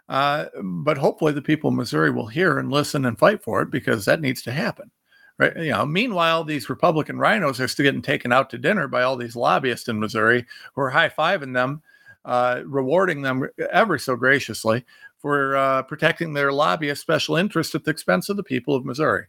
[0.08, 3.70] Uh, but hopefully, the people of Missouri will hear and listen and fight for it
[3.70, 4.90] because that needs to happen.
[5.36, 5.56] Right.
[5.56, 9.16] You know, meanwhile, these Republican RINOs are still getting taken out to dinner by all
[9.16, 11.82] these lobbyists in Missouri who are high fiving them,
[12.24, 14.84] uh, rewarding them ever so graciously
[15.18, 19.26] for uh, protecting their lobbyist special interests at the expense of the people of Missouri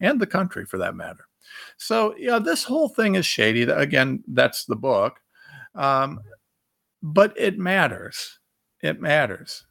[0.00, 1.26] and the country for that matter.
[1.76, 3.62] So, yeah, this whole thing is shady.
[3.62, 5.18] Again, that's the book.
[5.74, 6.20] Um,
[7.02, 8.38] but it matters.
[8.82, 9.64] It matters.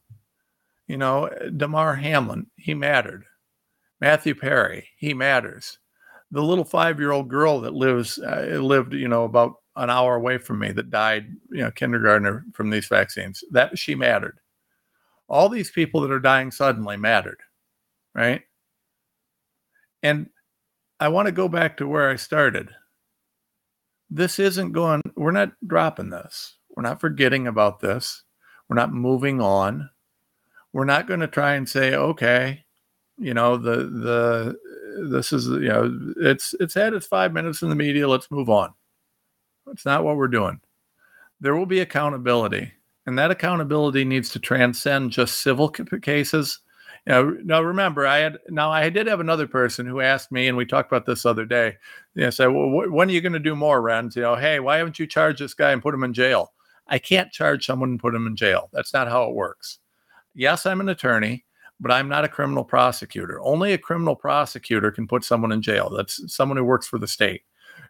[0.88, 3.26] You know, Damar Hamlin, he mattered.
[4.02, 5.78] Matthew Perry, he matters.
[6.32, 10.60] The little five-year-old girl that lives uh, lived, you know, about an hour away from
[10.60, 13.44] me that died, you know, kindergartner from these vaccines.
[13.52, 14.40] That she mattered.
[15.30, 17.40] All these people that are dying suddenly mattered,
[18.14, 18.42] right?
[20.04, 20.30] And
[21.02, 22.70] I want to go back to where I started.
[24.10, 26.56] This isn't going, we're not dropping this.
[26.76, 28.24] We're not forgetting about this.
[28.70, 29.90] We're not moving on
[30.74, 32.64] we're not going to try and say, okay,
[33.18, 37.70] you know, the the this is you know it's it's had its five minutes in
[37.70, 38.08] the media.
[38.08, 38.74] Let's move on.
[39.72, 40.60] It's not what we're doing.
[41.40, 42.72] There will be accountability,
[43.06, 46.60] and that accountability needs to transcend just civil cases.
[47.08, 50.56] Know, now remember, I had now I did have another person who asked me, and
[50.56, 51.78] we talked about this other day.
[52.14, 54.16] You know, say, well, wh- when are you going to do more, Renz?
[54.16, 56.54] You know, hey, why haven't you charged this guy and put him in jail?
[56.88, 58.70] I can't charge someone and put him in jail.
[58.72, 59.80] That's not how it works.
[60.36, 61.46] Yes, I'm an attorney,
[61.80, 63.42] but I'm not a criminal prosecutor.
[63.42, 65.90] Only a criminal prosecutor can put someone in jail.
[65.90, 67.42] That's someone who works for the state.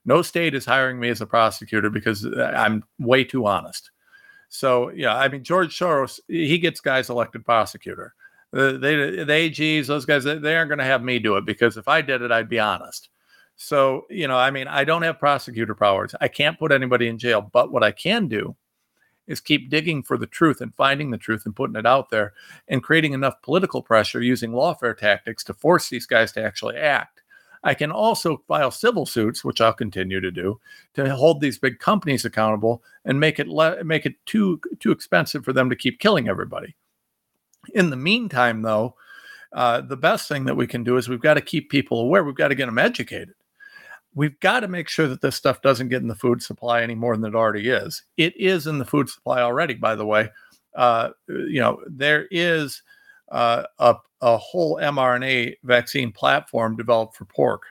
[0.05, 3.91] No state is hiring me as a prosecutor because uh, I'm way too honest.
[4.49, 8.13] So, yeah, I mean, George Soros, he gets guys elected prosecutor.
[8.51, 11.45] The, they, uh, the AGs, those guys, they aren't going to have me do it
[11.45, 13.09] because if I did it, I'd be honest.
[13.55, 16.15] So, you know, I mean, I don't have prosecutor powers.
[16.19, 17.41] I can't put anybody in jail.
[17.41, 18.55] But what I can do
[19.27, 22.33] is keep digging for the truth and finding the truth and putting it out there
[22.67, 27.21] and creating enough political pressure using lawfare tactics to force these guys to actually act.
[27.63, 30.59] I can also file civil suits, which I'll continue to do,
[30.95, 35.45] to hold these big companies accountable and make it le- make it too too expensive
[35.45, 36.75] for them to keep killing everybody.
[37.73, 38.95] In the meantime, though,
[39.53, 42.23] uh, the best thing that we can do is we've got to keep people aware.
[42.23, 43.33] We've got to get them educated
[44.13, 46.95] we've got to make sure that this stuff doesn't get in the food supply any
[46.95, 48.03] more than it already is.
[48.17, 50.29] It is in the food supply already, by the way.
[50.75, 52.81] Uh, you know, there is
[53.31, 57.63] uh, a, a whole mRNA vaccine platform developed for pork,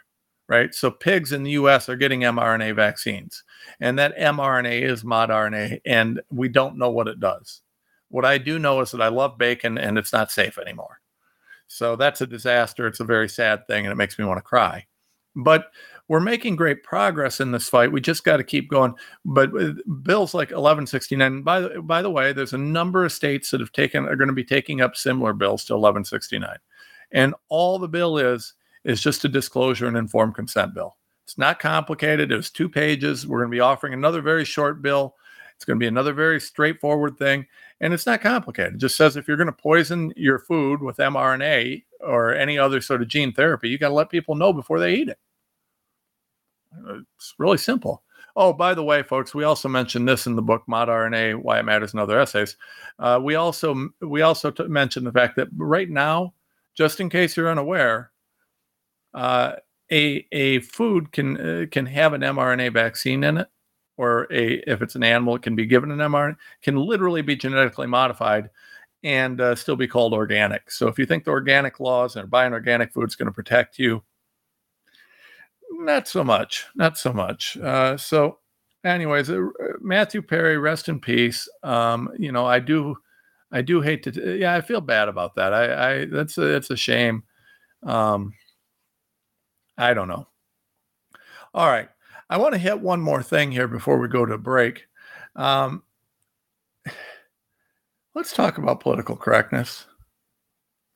[0.48, 0.74] right?
[0.74, 3.42] So pigs in the US are getting mRNA vaccines,
[3.80, 7.62] and that mRNA is mod RNA, and we don't know what it does.
[8.10, 11.00] What I do know is that I love bacon and it's not safe anymore.
[11.68, 12.86] So that's a disaster.
[12.86, 14.86] It's a very sad thing, and it makes me want to cry.
[15.36, 15.70] But
[16.08, 17.92] we're making great progress in this fight.
[17.92, 18.94] We just got to keep going.
[19.24, 21.42] But uh, bills like 1169.
[21.42, 24.26] By the by the way, there's a number of states that have taken are going
[24.26, 26.56] to be taking up similar bills to 1169,
[27.12, 30.96] and all the bill is is just a disclosure and informed consent bill.
[31.24, 32.32] It's not complicated.
[32.32, 33.24] It was two pages.
[33.24, 35.14] We're going to be offering another very short bill.
[35.54, 37.46] It's going to be another very straightforward thing,
[37.80, 38.74] and it's not complicated.
[38.74, 42.80] It just says if you're going to poison your food with mRNA or any other
[42.80, 45.18] sort of gene therapy, you got to let people know before they eat it.
[47.16, 48.02] It's really simple.
[48.36, 51.58] Oh, by the way, folks, we also mentioned this in the book Mod RNA: Why
[51.58, 52.56] It Matters and Other Essays.
[52.98, 56.32] Uh, we also we also t- mentioned the fact that right now,
[56.76, 58.12] just in case you're unaware,
[59.14, 59.54] uh,
[59.90, 63.48] a a food can uh, can have an mRNA vaccine in it,
[64.00, 66.36] or a if it's an animal, it can be given an mRNA.
[66.62, 68.48] Can literally be genetically modified
[69.04, 70.70] and uh, still be called organic.
[70.70, 73.78] So if you think the organic laws and buying organic food is going to protect
[73.78, 74.02] you,
[75.72, 77.58] not so much, not so much.
[77.58, 78.38] Uh, so,
[78.84, 79.48] anyways, uh,
[79.80, 81.46] Matthew Perry, rest in peace.
[81.62, 82.96] Um, you know, I do,
[83.52, 84.38] I do hate to.
[84.38, 85.52] Yeah, I feel bad about that.
[85.52, 87.22] I, I that's a, it's a shame.
[87.82, 88.32] Um,
[89.76, 90.26] I don't know.
[91.52, 91.88] All right,
[92.30, 94.86] I want to hit one more thing here before we go to break.
[95.34, 95.82] Um,
[98.14, 99.86] let's talk about political correctness.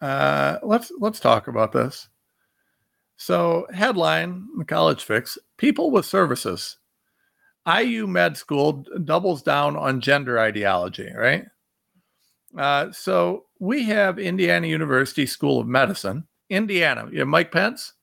[0.01, 2.09] Uh, let's let's talk about this.
[3.16, 6.77] So, headline the college fix people with services.
[7.66, 11.47] IU Med School doubles down on gender ideology, right?
[12.57, 17.09] Uh, so, we have Indiana University School of Medicine, Indiana.
[17.11, 17.94] You have Mike Pence.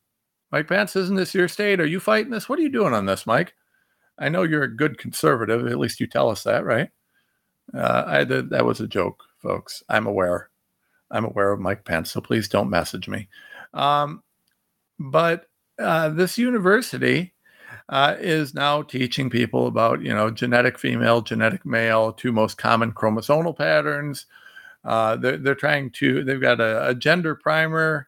[0.52, 1.80] Mike Pence, isn't this your state?
[1.80, 2.50] Are you fighting this?
[2.50, 3.54] What are you doing on this, Mike?
[4.20, 5.66] I know you're a good conservative.
[5.66, 6.90] At least you tell us that, right?
[7.74, 9.82] Uh, I, that was a joke, folks.
[9.88, 10.50] I'm aware.
[11.10, 13.30] I'm aware of Mike Pence, so please don't message me.
[13.74, 14.24] Um,
[15.00, 15.48] but
[15.80, 17.34] uh, this university
[17.90, 22.92] uh, is now teaching people about, you know, genetic female, genetic male, two most common
[22.92, 24.26] chromosomal patterns.
[24.84, 28.08] Uh, they're, they're trying to, they've got a, a gender primer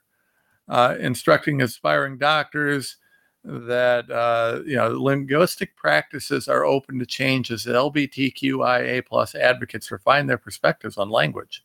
[0.69, 2.97] uh, instructing aspiring doctors
[3.43, 10.27] that, uh, you know, linguistic practices are open to change as LGBTQIA plus advocates refine
[10.27, 11.63] their perspectives on language.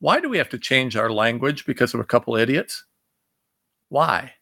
[0.00, 2.84] Why do we have to change our language because of a couple idiots?
[3.88, 4.34] Why?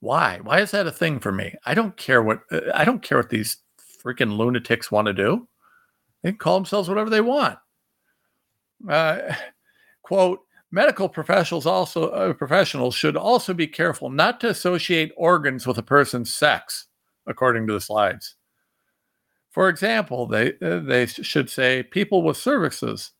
[0.00, 0.38] Why?
[0.42, 1.54] Why is that a thing for me?
[1.64, 3.58] I don't care what uh, I don't care what these
[4.02, 5.48] freaking lunatics want to do.
[6.22, 7.58] They can call themselves whatever they want.
[8.88, 9.34] Uh,
[10.02, 10.40] quote:
[10.74, 15.84] Medical professionals also uh, professionals should also be careful not to associate organs with a
[15.84, 16.88] person's sex,
[17.28, 18.34] according to the slides.
[19.50, 23.12] For example, they uh, they should say people with cervixes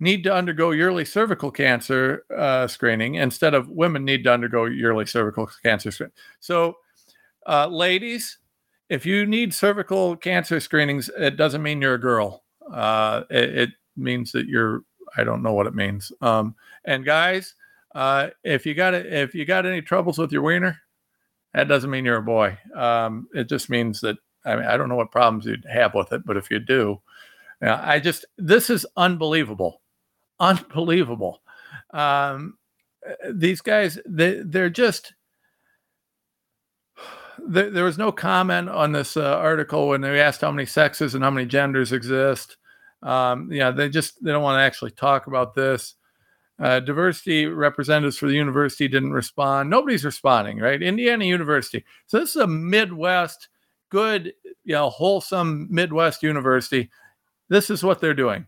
[0.00, 5.06] need to undergo yearly cervical cancer uh, screening instead of women need to undergo yearly
[5.06, 6.14] cervical cancer screening.
[6.40, 6.78] So,
[7.46, 8.38] uh, ladies,
[8.88, 12.42] if you need cervical cancer screenings, it doesn't mean you're a girl.
[12.74, 14.80] Uh, it, it, means that you're,
[15.16, 16.12] I don't know what it means.
[16.20, 16.54] Um,
[16.84, 17.54] and guys,
[17.94, 20.80] Uh, if you got it, if you got any troubles with your wiener,
[21.52, 22.56] that doesn't mean you're a boy.
[22.74, 26.10] Um, it just means that I mean I don't know what problems you'd have with
[26.12, 27.02] it, but if you do,
[27.60, 29.82] yeah, I just this is unbelievable,
[30.40, 31.42] unbelievable.
[31.90, 32.56] Um,
[33.30, 35.12] these guys, they they're just.
[37.46, 41.14] There, there was no comment on this uh, article when they asked how many sexes
[41.14, 42.56] and how many genders exist.
[43.02, 45.94] Um, yeah, they just they don't want to actually talk about this.
[46.58, 49.68] Uh, diversity representatives for the university didn't respond.
[49.68, 50.80] Nobody's responding, right?
[50.80, 51.84] Indiana University.
[52.06, 53.48] So this is a Midwest,
[53.90, 54.32] good,
[54.64, 56.90] you know, wholesome Midwest university.
[57.48, 58.46] This is what they're doing.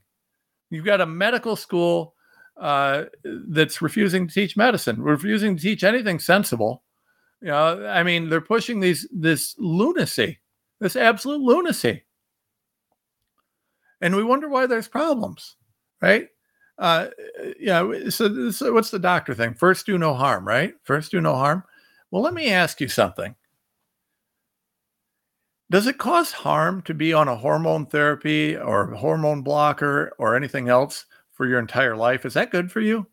[0.70, 2.14] You've got a medical school
[2.56, 6.84] uh, that's refusing to teach medicine, refusing to teach anything sensible.
[7.40, 10.38] You know, I mean, they're pushing these this lunacy,
[10.80, 12.03] this absolute lunacy,
[14.04, 15.56] and we wonder why there's problems,
[16.00, 16.28] right?
[16.78, 17.08] uh,
[17.58, 18.08] yeah.
[18.08, 19.54] So, so what's the doctor thing?
[19.54, 20.74] First, do no harm, right?
[20.82, 21.64] First, do no harm.
[22.10, 23.34] Well, let me ask you something.
[25.70, 30.68] Does it cause harm to be on a hormone therapy or hormone blocker or anything
[30.68, 32.26] else for your entire life?
[32.26, 33.06] Is that good for you?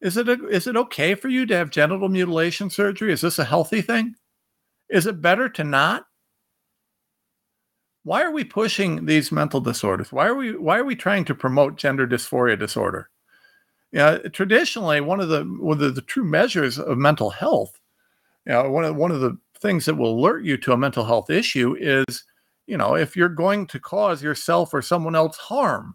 [0.00, 3.12] Is it a, is it okay for you to have genital mutilation surgery?
[3.12, 4.14] Is this a healthy thing?
[4.88, 6.04] Is it better to not?
[8.10, 10.10] Why are we pushing these mental disorders?
[10.10, 13.08] Why are we why are we trying to promote gender dysphoria disorder?
[13.92, 17.78] Yeah, traditionally, one of the one of the, the true measures of mental health,
[18.46, 21.04] you know, one of one of the things that will alert you to a mental
[21.04, 22.24] health issue is,
[22.66, 25.94] you know, if you're going to cause yourself or someone else harm.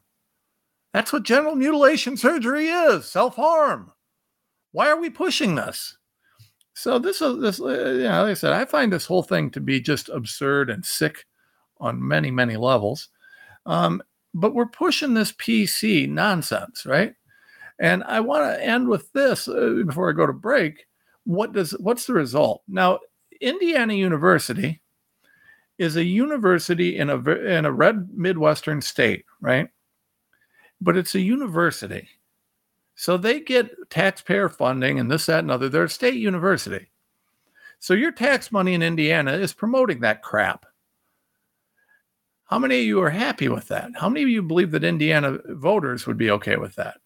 [0.93, 3.91] That's what genital mutilation surgery is, self-harm.
[4.71, 5.97] Why are we pushing this?
[6.75, 9.49] So this is this, uh, you know, like I said, I find this whole thing
[9.49, 11.25] to be just absurd and sick
[11.85, 13.09] on many, many levels.
[13.65, 14.01] Um,
[14.33, 17.13] but we're pushing this PC nonsense, right?
[17.79, 20.85] And I want to end with this uh, before I go to break.
[21.23, 22.61] What does what's the result?
[22.67, 22.99] Now,
[23.41, 24.81] Indiana University
[25.77, 29.69] is a university in a in a red midwestern state, right?
[30.79, 32.07] But it's a university.
[32.95, 35.67] So they get taxpayer funding and this, that, and other.
[35.67, 36.87] They're a state university.
[37.79, 40.65] So your tax money in Indiana is promoting that crap.
[42.45, 43.89] How many of you are happy with that?
[43.95, 46.97] How many of you believe that Indiana voters would be okay with that?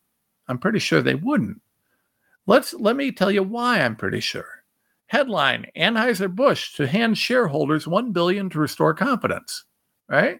[0.47, 1.61] I'm pretty sure they wouldn't.
[2.45, 4.63] Let's let me tell you why I'm pretty sure.
[5.07, 9.65] Headline: Anheuser-Busch to hand shareholders 1 billion to restore confidence.
[10.09, 10.39] Right?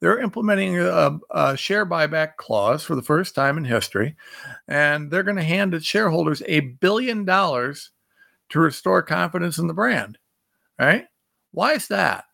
[0.00, 4.16] They're implementing a, a share buyback clause for the first time in history,
[4.68, 7.90] and they're going to hand its shareholders a billion dollars
[8.50, 10.18] to restore confidence in the brand.
[10.78, 11.06] Right?
[11.52, 12.24] Why is that?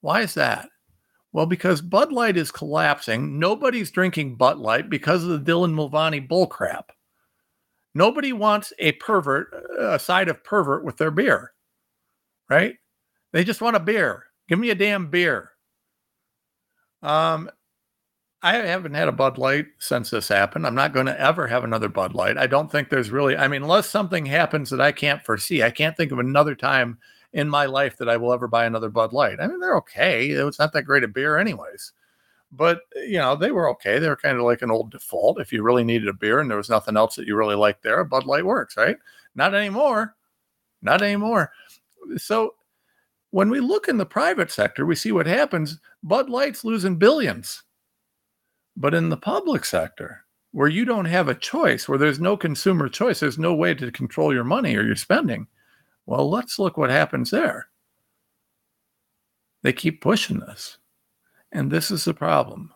[0.00, 0.68] Why is that?
[1.32, 3.38] Well, because Bud Light is collapsing.
[3.38, 6.84] Nobody's drinking Bud Light because of the Dylan Mulvaney bullcrap.
[7.94, 11.52] Nobody wants a pervert, a side of pervert with their beer,
[12.48, 12.76] right?
[13.32, 14.24] They just want a beer.
[14.48, 15.50] Give me a damn beer.
[17.02, 17.50] Um,
[18.42, 20.66] I haven't had a Bud Light since this happened.
[20.66, 22.38] I'm not going to ever have another Bud Light.
[22.38, 25.70] I don't think there's really, I mean, unless something happens that I can't foresee, I
[25.70, 26.98] can't think of another time
[27.32, 29.38] in my life that I will ever buy another Bud Light.
[29.40, 30.28] I mean, they're okay.
[30.30, 31.92] It's not that great a beer, anyways.
[32.50, 33.98] But eh, you know, they were okay.
[33.98, 35.40] They were kind of like an old default.
[35.40, 37.82] If you really needed a beer and there was nothing else that you really liked
[37.82, 38.96] there, Bud Light works, right?
[39.34, 40.16] Not anymore.
[40.82, 41.52] Not anymore.
[42.16, 42.54] So
[43.30, 45.78] when we look in the private sector, we see what happens.
[46.02, 47.62] Bud Light's losing billions.
[48.76, 52.88] But in the public sector, where you don't have a choice, where there's no consumer
[52.88, 55.46] choice, there's no way to control your money or your spending,
[56.08, 57.68] well, let's look what happens there.
[59.62, 60.78] They keep pushing this.
[61.52, 62.72] And this is the problem.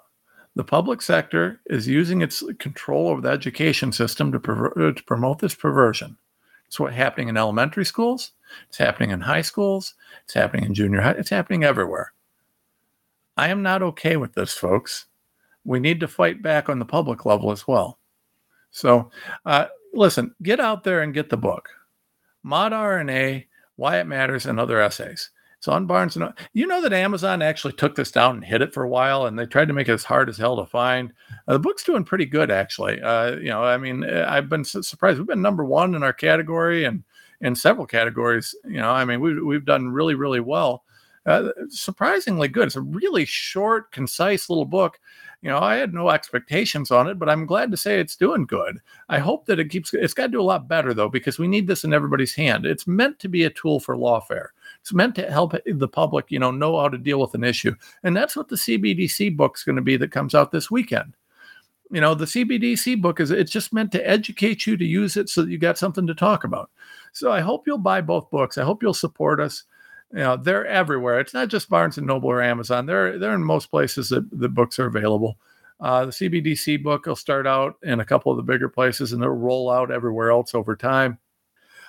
[0.55, 5.39] The public sector is using its control over the education system to, perver- to promote
[5.39, 6.19] this perversion.
[6.67, 8.33] It's what's happening in elementary schools.
[8.69, 9.95] It's happening in high schools.
[10.25, 11.13] It's happening in junior high.
[11.13, 12.13] It's happening everywhere.
[13.39, 15.07] I am not okay with this, folks.
[15.65, 17.99] We need to fight back on the public level as well.
[18.73, 19.11] So,
[19.47, 21.71] uh, listen, get out there and get the book.
[22.43, 25.31] Mod RNA, Why It Matters, and other essays.
[25.63, 28.75] It's on Barnes and you know that Amazon actually took this down and hid it
[28.75, 31.13] for a while, and they tried to make it as hard as hell to find.
[31.47, 33.01] Uh, the book's doing pretty good, actually.
[33.01, 35.19] Uh, you know, I mean, uh, I've been surprised.
[35.19, 37.05] We've been number one in our category and
[37.43, 38.57] in several categories.
[38.65, 40.83] You know, I mean, we've we've done really, really well.
[41.27, 42.67] Uh, surprisingly good.
[42.67, 44.99] It's a really short, concise little book
[45.43, 48.47] you know, I had no expectations on it, but I'm glad to say it's doing
[48.47, 48.79] good.
[49.09, 51.49] I hope that it keeps, it's got to do a lot better though, because we
[51.49, 52.65] need this in everybody's hand.
[52.65, 54.51] It's meant to be a tool for lawfare.
[54.81, 57.75] It's meant to help the public, you know, know how to deal with an issue.
[58.05, 61.15] And that's what the CBDC book's going to be that comes out this weekend.
[61.93, 65.29] you know, the CBDC book is it's just meant to educate you to use it
[65.29, 66.71] so that you got something to talk about.
[67.13, 68.57] So I hope you'll buy both books.
[68.57, 69.65] I hope you'll support us.
[70.13, 71.21] You know, they're everywhere.
[71.21, 72.87] It's not just Barnes and Noble or Amazon.
[72.87, 75.39] They're they're in most places that the books are available.
[75.81, 79.23] Uh, the CBDC book will start out in a couple of the bigger places and
[79.23, 81.19] they'll roll out everywhere else over time.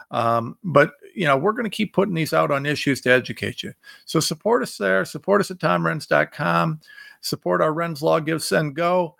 [0.10, 3.62] Um, but you know, we're going to keep putting these out on issues to educate
[3.62, 3.74] you.
[4.06, 5.06] So support us there.
[5.06, 6.80] Support us at tomrenz.com.
[7.22, 9.16] Support our Renz Law Give Send Go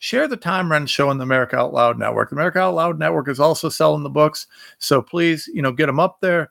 [0.00, 2.30] share the Tom Renz show on the America Out Loud Network.
[2.30, 4.48] The America Out Loud Network is also selling the books,
[4.78, 6.50] so please, you know, get them up there.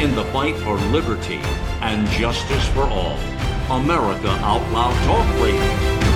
[0.00, 1.40] in the fight for liberty
[1.80, 3.18] and justice for all.
[3.70, 6.06] America Out Loud Talk Radio.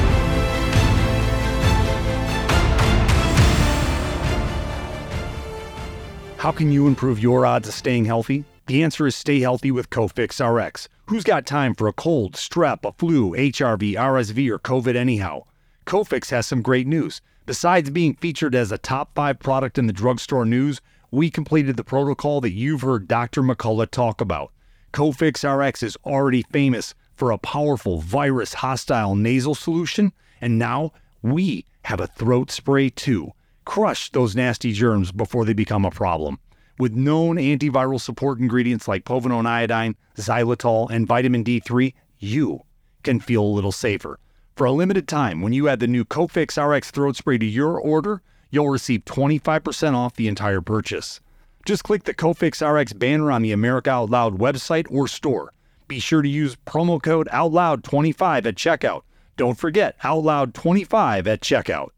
[6.37, 8.45] How can you improve your odds of staying healthy?
[8.67, 10.89] The answer is stay healthy with Cofix RX.
[11.07, 15.43] Who's got time for a cold, strep, a flu, HRV, RSV, or COVID anyhow?
[15.87, 17.21] Cofix has some great news.
[17.47, 21.85] Besides being featured as a top five product in the drugstore news, we completed the
[21.85, 23.43] protocol that you've heard Dr.
[23.43, 24.53] McCullough talk about.
[24.93, 30.93] Cofix RX is already famous for a powerful virus hostile nasal solution, and now
[31.23, 33.33] we have a throat spray too.
[33.65, 36.39] Crush those nasty germs before they become a problem.
[36.79, 42.63] With known antiviral support ingredients like povidone iodine, xylitol, and vitamin D3, you
[43.03, 44.19] can feel a little safer.
[44.57, 47.79] For a limited time, when you add the new Cofix RX throat spray to your
[47.79, 51.21] order, you'll receive 25% off the entire purchase.
[51.67, 55.53] Just click the Cofix RX banner on the America Out Loud website or store.
[55.89, 59.03] Be sure to use promo code OUTLOUD25 at checkout.
[59.37, 61.89] Don't forget OUTLOUD25 at checkout.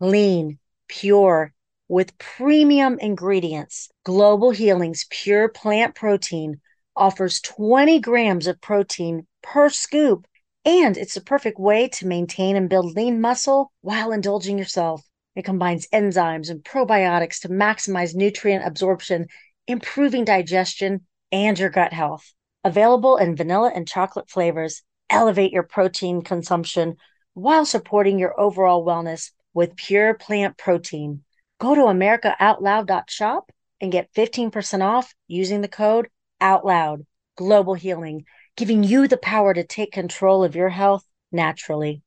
[0.00, 0.58] Clean,
[0.88, 1.52] pure,
[1.88, 3.90] with premium ingredients.
[4.04, 6.60] Global Healing's pure plant protein
[6.96, 10.26] offers 20 grams of protein per scoop,
[10.64, 15.02] and it's the perfect way to maintain and build lean muscle while indulging yourself.
[15.34, 19.26] It combines enzymes and probiotics to maximize nutrient absorption,
[19.66, 22.32] improving digestion and your gut health.
[22.62, 26.96] Available in vanilla and chocolate flavors, elevate your protein consumption
[27.34, 31.24] while supporting your overall wellness with pure plant protein.
[31.58, 36.08] Go to americaoutloud.shop and get 15% off using the code
[36.40, 37.06] OUTLOUD.
[37.36, 38.24] Global Healing,
[38.56, 42.02] giving you the power to take control of your health naturally.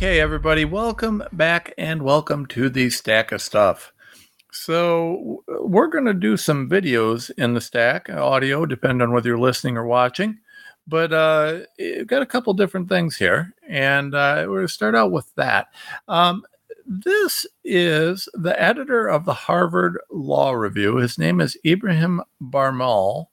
[0.00, 3.92] Okay, everybody, welcome back and welcome to the stack of stuff.
[4.50, 9.38] So, we're going to do some videos in the stack, audio, depending on whether you're
[9.38, 10.38] listening or watching.
[10.88, 14.94] But uh, we've got a couple different things here, and uh, we're going to start
[14.94, 15.66] out with that.
[16.08, 16.44] Um,
[16.86, 20.96] this is the editor of the Harvard Law Review.
[20.96, 23.26] His name is Ibrahim Bharmal,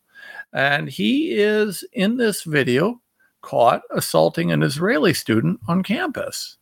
[0.52, 3.00] and he is in this video
[3.42, 6.57] caught assaulting an Israeli student on campus.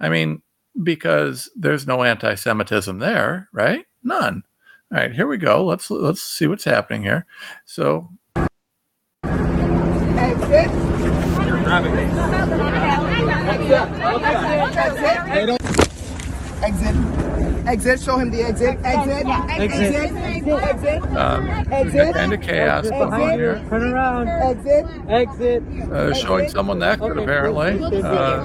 [0.00, 0.42] I mean,
[0.82, 3.84] because there's no anti-Semitism there, right?
[4.02, 4.42] None.
[4.92, 5.64] All right, here we go.
[5.64, 7.26] Let's let's see what's happening here.
[7.64, 8.08] So
[15.32, 15.59] Exit.
[16.62, 16.94] Exit.
[17.66, 18.00] Exit.
[18.00, 18.78] Show him the exit.
[18.84, 19.26] Exit.
[19.26, 20.12] Exit.
[20.46, 21.02] Exit.
[21.16, 22.14] Um, Exit.
[22.14, 23.64] kind of chaos behind here.
[23.68, 24.28] Turn around.
[24.28, 24.86] Exit.
[25.08, 25.62] Exit.
[25.90, 27.82] Uh, showing someone naked, apparently.
[28.02, 28.44] Uh,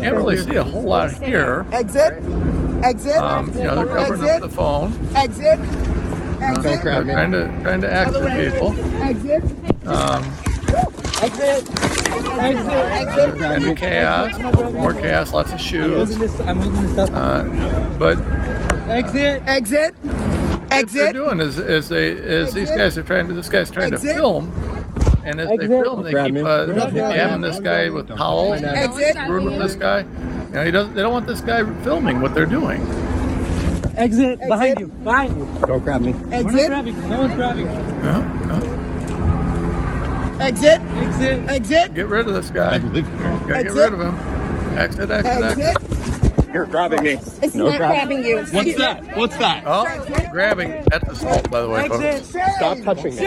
[0.00, 1.66] can't really see a whole lot here.
[1.72, 2.22] Exit.
[2.82, 3.16] Exit.
[3.16, 4.92] Um, you know, they're covering up the phone.
[5.14, 5.58] Exit.
[6.40, 8.74] Uh, they're trying to trying to exit people.
[9.02, 9.42] Exit.
[9.86, 10.22] Um,
[11.22, 12.05] Exit.
[12.24, 13.38] Exit.
[13.38, 14.38] kind of chaos,
[14.72, 16.16] more chaos, lots of shoes.
[16.40, 18.18] Uh, but
[18.88, 19.42] Exit.
[19.46, 19.94] Exit.
[20.70, 20.70] Exit.
[20.70, 23.90] What they're doing is, is they is these guys are trying to this guy's trying
[23.92, 24.52] to film,
[25.24, 26.40] and as they film, they Grab keep me.
[26.42, 29.14] uh, Grab jamming this guy with towels, Exit.
[29.16, 30.00] screwing with this guy.
[30.00, 30.94] You know, he doesn't.
[30.94, 32.80] They don't want this guy filming what they're doing.
[33.96, 34.38] Exit.
[34.46, 34.88] Behind you.
[34.88, 35.48] Behind you.
[35.66, 36.14] Don't grab me.
[36.30, 36.70] Exit.
[36.70, 37.66] No one's grabbing.
[37.66, 38.22] Yeah,
[38.62, 38.82] yeah.
[40.40, 40.80] Exit.
[40.80, 41.48] Exit.
[41.48, 41.94] Exit.
[41.94, 42.78] Get rid of this guy.
[42.78, 43.02] Gotta
[43.46, 43.74] get Exit.
[43.74, 44.14] rid of him.
[44.78, 45.64] Exit, exit, exit.
[45.64, 46.15] Exit.
[46.52, 47.12] You're grabbing me.
[47.42, 48.38] It's No not grab- grabbing you.
[48.52, 49.16] What's that?
[49.16, 49.64] What's that?
[49.66, 49.84] Oh,
[50.30, 50.84] grabbing.
[50.90, 52.28] That's assault, by the way, folks.
[52.56, 53.22] Stop touching me.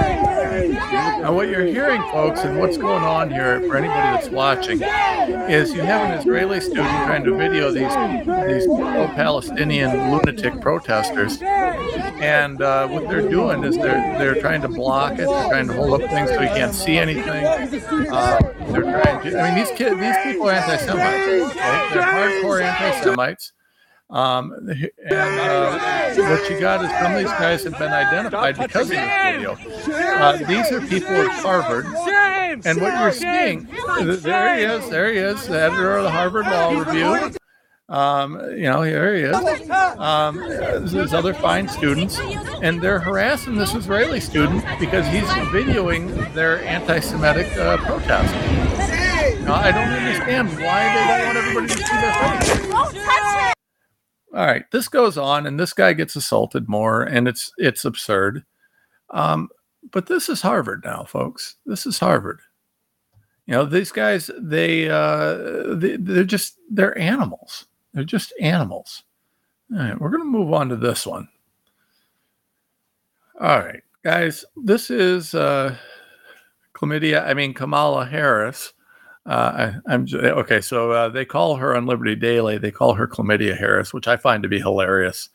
[0.00, 5.72] Now, what you're hearing, folks, and what's going on here for anybody that's watching, is
[5.74, 7.92] you have an Israeli student trying to video these
[8.46, 15.14] these pro-Palestinian lunatic protesters, and uh, what they're doing is they're they're trying to block
[15.14, 15.26] it.
[15.26, 17.44] They're trying to hold up things so you can't see anything.
[18.08, 18.38] Uh,
[18.72, 19.40] they're trying to.
[19.40, 21.54] I mean, these kids, these people are anti-Semites.
[21.56, 21.90] Right?
[21.92, 23.52] They're hardcore anti-Semites.
[24.10, 28.90] Um, and uh, what you got is some of these guys have been identified because
[28.90, 29.52] of this video.
[29.92, 31.84] Uh, these are people at Harvard,
[32.64, 33.68] and what you're seeing,
[34.22, 37.34] there he is, there he is, the editor of the Harvard Law Review.
[37.88, 39.70] Um, you know, here he is.
[39.98, 42.18] Um, there's other fine students,
[42.62, 48.34] and they're harassing this Israeli student because he's videoing their anti-Semitic uh, protest.
[49.44, 53.54] Now, I don't understand why they don't want everybody to see their face.
[54.34, 58.44] All right, this goes on, and this guy gets assaulted more, and it's it's absurd.
[59.10, 59.48] Um,
[59.90, 61.56] but this is Harvard now, folks.
[61.64, 62.40] This is Harvard.
[63.46, 67.64] You know, these guys they uh, they they're just they're animals.
[67.94, 69.02] They're just animals.
[69.72, 71.28] All right, we're gonna move on to this one.
[73.40, 75.76] All right, guys, this is uh,
[76.74, 77.24] chlamydia.
[77.26, 78.72] I mean Kamala Harris.
[79.26, 80.60] Uh, I, I'm j- okay.
[80.62, 82.56] So uh, they call her on Liberty Daily.
[82.56, 85.28] They call her Chlamydia Harris, which I find to be hilarious.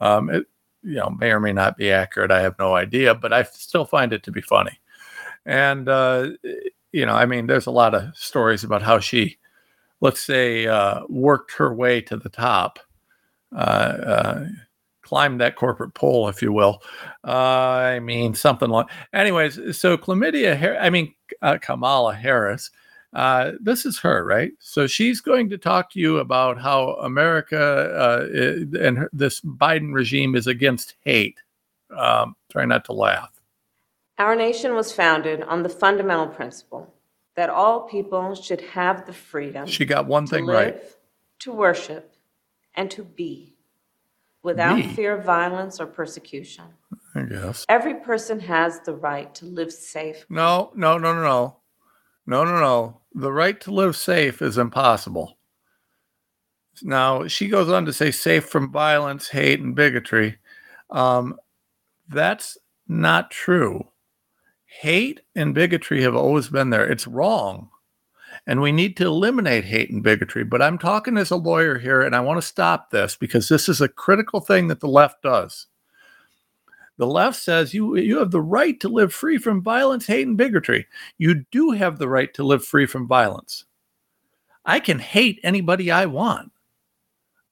[0.00, 0.44] Um, it,
[0.82, 2.30] you know, may or may not be accurate.
[2.30, 4.78] I have no idea, but I still find it to be funny.
[5.46, 6.30] And uh,
[6.92, 9.37] you know, I mean, there's a lot of stories about how she,
[10.00, 12.78] let's say, uh, worked her way to the top,
[13.54, 14.46] uh, uh,
[15.02, 16.82] climbed that corporate pole, if you will.
[17.24, 18.86] I mean, something like.
[19.12, 20.80] Anyways, so chlamydia.
[20.80, 22.70] I mean, uh, Kamala Harris.
[23.14, 24.52] Uh, this is her, right?
[24.58, 28.28] So she's going to talk to you about how America
[28.78, 31.40] and her, this Biden regime is against hate.
[31.96, 33.30] Um, try not to laugh.
[34.18, 36.92] Our nation was founded on the fundamental principle
[37.38, 40.82] that all people should have the freedom She got one to thing live, right.
[41.38, 42.16] to worship,
[42.74, 43.54] and to be
[44.42, 44.88] without Be.
[44.88, 46.64] fear of violence or persecution.
[47.14, 47.64] I guess.
[47.68, 50.26] Every person has the right to live safe.
[50.28, 51.56] No, no, no, no, no.
[52.26, 53.02] No, no, no.
[53.14, 55.38] The right to live safe is impossible.
[56.82, 60.38] Now, she goes on to say safe from violence, hate, and bigotry.
[60.90, 61.36] Um,
[62.08, 62.58] that's
[62.88, 63.86] not true.
[64.70, 66.86] Hate and bigotry have always been there.
[66.86, 67.70] It's wrong.
[68.46, 70.44] And we need to eliminate hate and bigotry.
[70.44, 73.68] But I'm talking as a lawyer here, and I want to stop this because this
[73.68, 75.66] is a critical thing that the left does.
[76.98, 80.36] The left says you you have the right to live free from violence, hate, and
[80.36, 80.86] bigotry.
[81.16, 83.64] You do have the right to live free from violence.
[84.66, 86.52] I can hate anybody I want.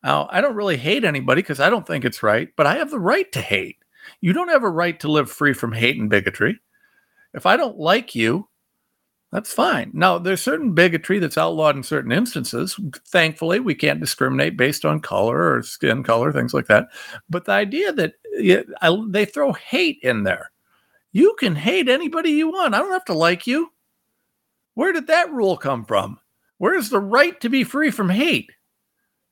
[0.04, 2.90] Now, I don't really hate anybody because I don't think it's right, but I have
[2.90, 3.78] the right to hate.
[4.20, 6.60] You don't have a right to live free from hate and bigotry.
[7.36, 8.48] If I don't like you,
[9.30, 9.90] that's fine.
[9.92, 12.80] Now, there's certain bigotry that's outlawed in certain instances.
[13.08, 16.88] Thankfully, we can't discriminate based on color or skin color, things like that.
[17.28, 20.50] But the idea that yeah, I, they throw hate in there,
[21.12, 22.74] you can hate anybody you want.
[22.74, 23.70] I don't have to like you.
[24.74, 26.18] Where did that rule come from?
[26.58, 28.50] Where's the right to be free from hate?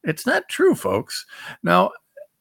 [0.02, 1.24] It's not true, folks.
[1.62, 1.92] Now,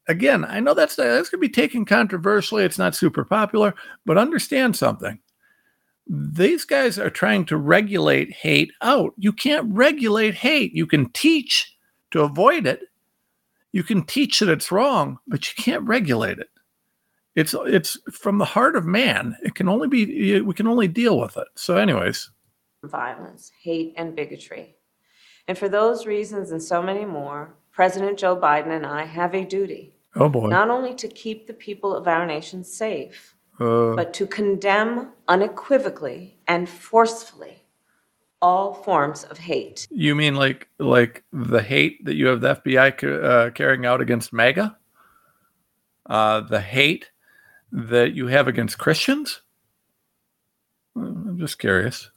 [0.10, 2.64] again, I know that's that's going to be taken controversially.
[2.64, 3.74] It's not super popular,
[4.06, 5.20] but understand something
[6.08, 9.14] these guys are trying to regulate hate out.
[9.18, 10.74] You can't regulate hate.
[10.74, 11.76] You can teach
[12.12, 12.82] to avoid it.
[13.72, 16.50] You can teach that it's wrong, but you can't regulate it.
[17.36, 19.36] It's it's from the heart of man.
[19.42, 21.48] It can only be we can only deal with it.
[21.56, 22.30] So, anyways,
[22.84, 24.76] violence, hate, and bigotry.
[25.48, 29.44] And for those reasons and so many more, President Joe Biden and I have a
[29.44, 34.28] duty oh boy, not only to keep the people of our nation safe, but to
[34.28, 37.64] condemn unequivocally and forcefully
[38.42, 39.88] all forms of hate.
[39.90, 44.02] you mean like like the hate that you have the FBI ca- uh, carrying out
[44.02, 44.78] against MAGA?
[46.06, 47.12] Uh, the hate
[47.72, 49.42] that you have against Christians?
[50.96, 52.10] Uh, I'm just curious.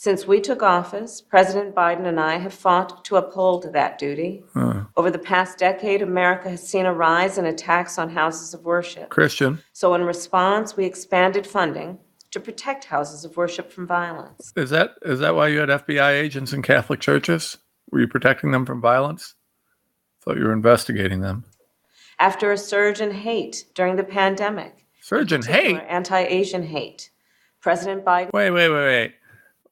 [0.00, 4.44] Since we took office, President Biden and I have fought to uphold that duty.
[4.54, 8.64] Uh, Over the past decade, America has seen a rise in attacks on houses of
[8.64, 9.08] worship.
[9.08, 9.58] Christian.
[9.72, 11.98] So, in response, we expanded funding
[12.30, 14.52] to protect houses of worship from violence.
[14.54, 17.58] Is that is that why you had FBI agents in Catholic churches?
[17.90, 19.34] Were you protecting them from violence?
[20.22, 21.44] Thought you were investigating them.
[22.20, 25.80] After a surge in hate during the pandemic, Surge in hate.
[25.88, 27.10] anti Asian hate,
[27.60, 29.14] President Biden Wait, wait, wait, wait.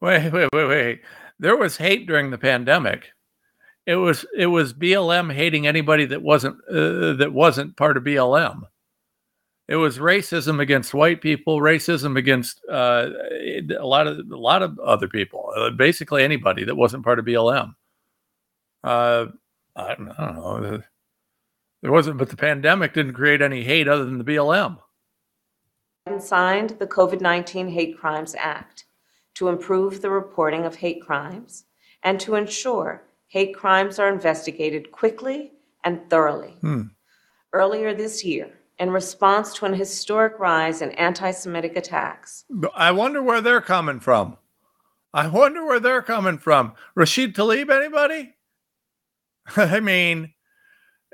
[0.01, 1.01] Wait, wait, wait, wait.
[1.39, 3.09] There was hate during the pandemic.
[3.87, 8.63] It was it was BLM hating anybody that wasn't uh, that wasn't part of BLM.
[9.69, 13.11] It was racism against white people, racism against uh,
[13.79, 17.25] a lot of a lot of other people, uh, basically anybody that wasn't part of
[17.25, 17.75] BLM.
[18.83, 19.27] Uh,
[19.75, 20.83] I, don't, I don't know.
[21.83, 24.79] There wasn't, but the pandemic didn't create any hate other than the BLM.
[26.09, 28.86] Biden signed the COVID 19 Hate Crimes Act
[29.37, 31.65] to improve the reporting of hate crimes
[32.03, 35.53] and to ensure hate crimes are investigated quickly
[35.85, 36.57] and thoroughly.
[36.61, 36.83] Hmm.
[37.53, 43.23] Earlier this year, in response to an historic rise in anti Semitic attacks, I wonder
[43.23, 44.37] where they're coming from.
[45.15, 46.73] I wonder where they're coming from.
[46.95, 48.35] Rashid Tlaib, anybody?
[49.57, 50.35] I mean,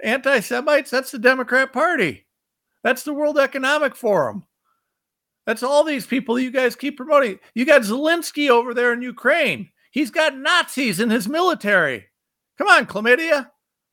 [0.02, 2.26] anti Semites, that's the Democrat Party.
[2.82, 4.44] That's the World Economic Forum.
[5.46, 7.38] That's all these people you guys keep promoting.
[7.54, 9.70] You got Zelensky over there in Ukraine.
[9.90, 12.06] He's got Nazis in his military.
[12.58, 13.50] Come on, chlamydia.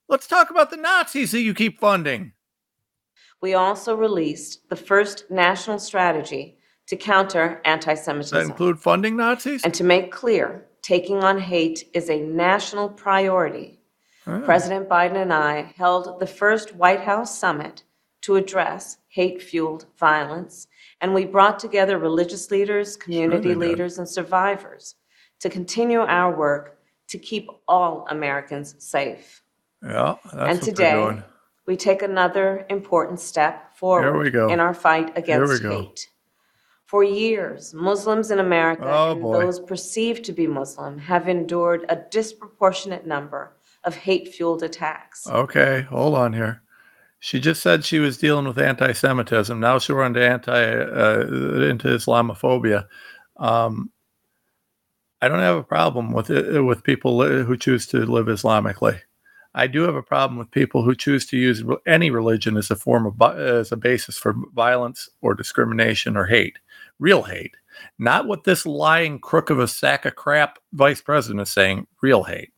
[0.08, 2.34] Let's talk about the Nazis that you keep funding.
[3.42, 8.52] we also released the first national strategy to counter anti Does that Semitism.
[8.52, 9.64] include funding Nazis?
[9.64, 13.80] And to make clear, taking on hate is a national priority.
[14.28, 14.42] Ah.
[14.46, 17.84] President Biden and I held the first White House summit
[18.22, 20.68] to address hate fueled violence,
[21.02, 23.58] and we brought together religious leaders, community did.
[23.58, 24.96] leaders, and survivors
[25.40, 29.42] to continue our work to keep all Americans safe.
[29.84, 31.24] Yeah, that's and what they're today, doing.
[31.66, 34.50] we take another important step forward we go.
[34.50, 35.82] in our fight Here against we go.
[35.82, 36.08] hate.
[36.86, 39.40] For years, Muslims in America Oh, and boy.
[39.42, 45.26] those perceived to be Muslim have endured a disproportionate number of hate fueled attacks.
[45.28, 46.62] Okay, hold on here.
[47.20, 49.60] She just said she was dealing with anti-Semitism.
[49.60, 51.22] Now she'll run to anti uh,
[51.70, 52.86] into Islamophobia.
[53.38, 53.92] Um,
[55.22, 59.02] I don't have a problem with it, with people who choose to live Islamically.
[59.54, 62.76] I do have a problem with people who choose to use any religion as a
[62.76, 66.60] form of as a basis for violence or discrimination or hate,
[67.00, 67.56] real hate,
[67.98, 71.88] not what this lying crook of a sack of crap vice president is saying.
[72.02, 72.52] Real hate.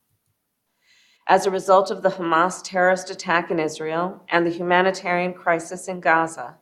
[1.28, 6.00] As a result of the Hamas terrorist attack in Israel and the humanitarian crisis in
[6.00, 6.56] Gaza,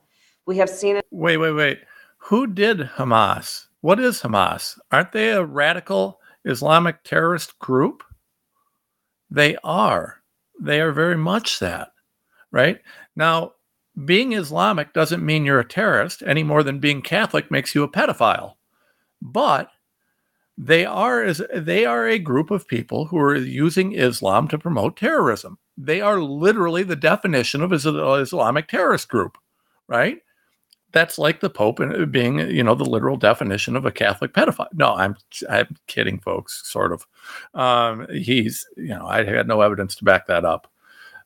[0.47, 1.79] we have seen a Wait, wait, wait.
[2.19, 3.67] Who did Hamas?
[3.81, 4.79] What is Hamas?
[4.93, 8.03] Aren't they a radical Islamic terrorist group?
[9.31, 10.23] They are.
[10.61, 11.93] They are very much that,
[12.51, 12.81] right?
[13.17, 13.53] Now,
[14.05, 17.89] being Islamic doesn't mean you're a terrorist any more than being Catholic makes you a
[17.89, 18.55] pedophile.
[19.23, 19.71] But
[20.63, 24.95] they are as they are a group of people who are using Islam to promote
[24.95, 25.59] terrorism.
[25.79, 27.79] They are literally the definition of an
[28.21, 29.39] Islamic terrorist group,
[29.89, 30.19] right?
[30.93, 31.81] That's like the Pope
[32.11, 34.67] being, you know, the literal definition of a Catholic pedophile.
[34.75, 35.17] No, I'm
[35.49, 36.61] I'm kidding, folks.
[36.71, 37.07] Sort of.
[37.55, 40.71] Um, he's, you know, I had no evidence to back that up,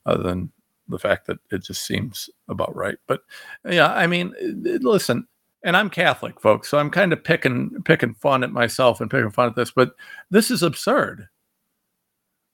[0.05, 0.49] other than
[0.87, 2.97] the fact that it just seems about right.
[3.05, 3.21] But
[3.67, 5.27] yeah, I mean, eh, listen,
[5.65, 9.31] and I'm Catholic, folks, so I'm kind of picking picking fun at myself and picking
[9.31, 9.95] fun at this, but
[10.29, 11.27] this is absurd.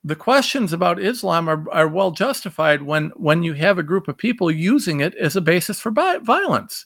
[0.06, 4.18] The questions about Islam are, are well justified when when you have a group of
[4.18, 6.86] people using it as a basis for vi- violence.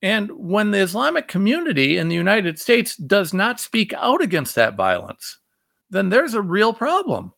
[0.00, 4.76] And when the Islamic community in the United States does not speak out against that
[4.76, 5.38] violence,
[5.90, 7.34] then there's a real problem.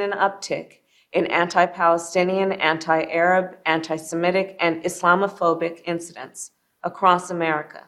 [0.00, 0.78] an uptick
[1.12, 6.50] in anti Palestinian, anti Arab, anti Semitic, and Islamophobic incidents
[6.84, 7.82] across America,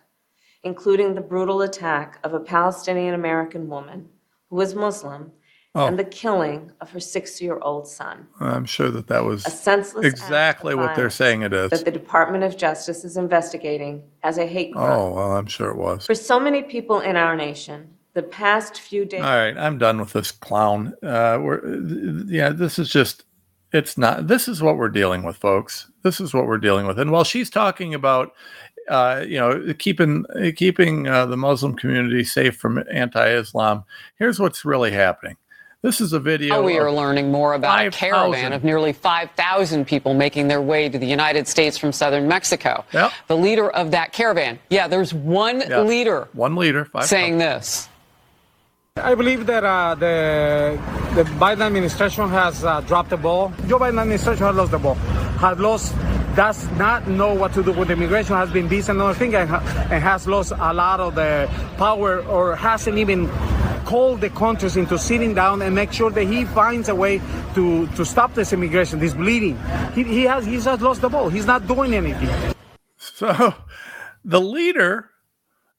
[0.64, 4.08] including the brutal attack of a Palestinian American woman
[4.50, 5.30] who was Muslim
[5.78, 5.86] Oh.
[5.88, 8.26] and the killing of her six year old son.
[8.40, 11.68] I'm sure that that was A senseless act exactly what they're saying it is.
[11.68, 14.98] That the Department of Justice is investigating as a hate crime.
[14.98, 16.06] Oh, well, I'm sure it was.
[16.06, 19.20] For so many people in our nation, the past few days.
[19.20, 20.94] All right, I'm done with this clown.
[21.02, 21.60] Uh, we're,
[22.26, 23.24] yeah, this is just,
[23.74, 25.90] it's not, this is what we're dealing with, folks.
[26.02, 26.98] This is what we're dealing with.
[26.98, 28.32] And while she's talking about,
[28.88, 30.24] uh, you know, keeping
[30.56, 33.84] keeping uh, the Muslim community safe from anti-Islam,
[34.18, 35.36] here's what's really happening.
[35.82, 36.54] This is a video.
[36.56, 40.60] Now we are learning more about a 5,000 caravan of nearly 5,000 people making their
[40.60, 42.84] way to the United States from southern Mexico.
[42.92, 43.12] Yep.
[43.28, 45.82] The leader of that caravan, yeah, there's one Yeah.
[45.82, 46.86] leader One leader.
[46.86, 47.88] Five saying this.
[48.96, 50.80] I believe that uh, the
[51.14, 53.52] the Biden administration has uh, dropped the ball.
[53.68, 54.94] Joe Biden administration has lost the ball.
[55.38, 55.94] Has lost,
[56.36, 58.36] does not know what to do with immigration.
[58.36, 62.22] Has been this and another thing, and, and has lost a lot of the power,
[62.24, 63.28] or hasn't even
[63.86, 67.20] called the countries into sitting down and make sure that he finds a way
[67.54, 69.58] to to stop this immigration, this bleeding.
[69.94, 71.30] He, he has he's just lost the ball.
[71.30, 72.28] He's not doing anything.
[72.98, 73.54] So
[74.24, 75.10] the leader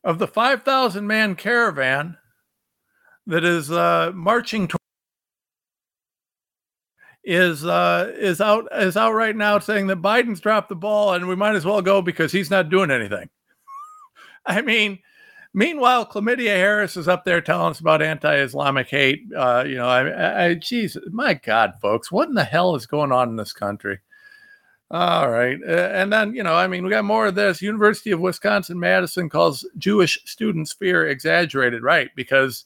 [0.03, 2.17] of the 5,000 man caravan
[3.25, 4.77] that is uh, marching to-
[7.27, 11.27] is uh, is out is out right now saying that Biden's dropped the ball and
[11.27, 13.29] we might as well go because he's not doing anything.
[14.45, 14.99] I mean,
[15.53, 19.23] meanwhile, Chlamydia Harris is up there telling us about anti-Islamic hate.
[19.35, 23.11] Uh, you know, I, I, geez, my God, folks, what in the hell is going
[23.11, 23.99] on in this country?
[24.89, 27.61] All right, uh, and then you know, I mean, we got more of this.
[27.61, 32.09] University of Wisconsin Madison calls Jewish students' fear exaggerated, right?
[32.15, 32.63] Because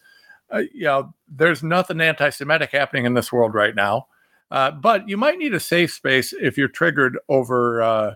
[0.53, 4.05] uh, you know, there's nothing anti-Semitic happening in this world right now.
[4.51, 8.15] Uh, but you might need a safe space if you're triggered over, uh,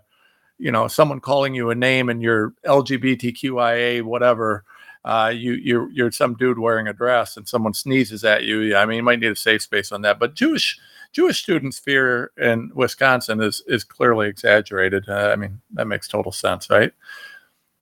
[0.57, 4.65] you know, someone calling you a name and you're LGBTQIA, whatever.
[5.05, 8.75] Uh, you you're you're some dude wearing a dress and someone sneezes at you.
[8.75, 10.19] I mean, you might need a safe space on that.
[10.19, 10.79] But Jewish
[11.13, 15.07] Jewish students' fear in Wisconsin is is clearly exaggerated.
[15.07, 16.91] Uh, I mean, that makes total sense, right?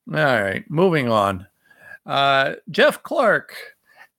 [0.10, 1.48] All right, moving on.
[2.06, 3.56] Uh, Jeff Clark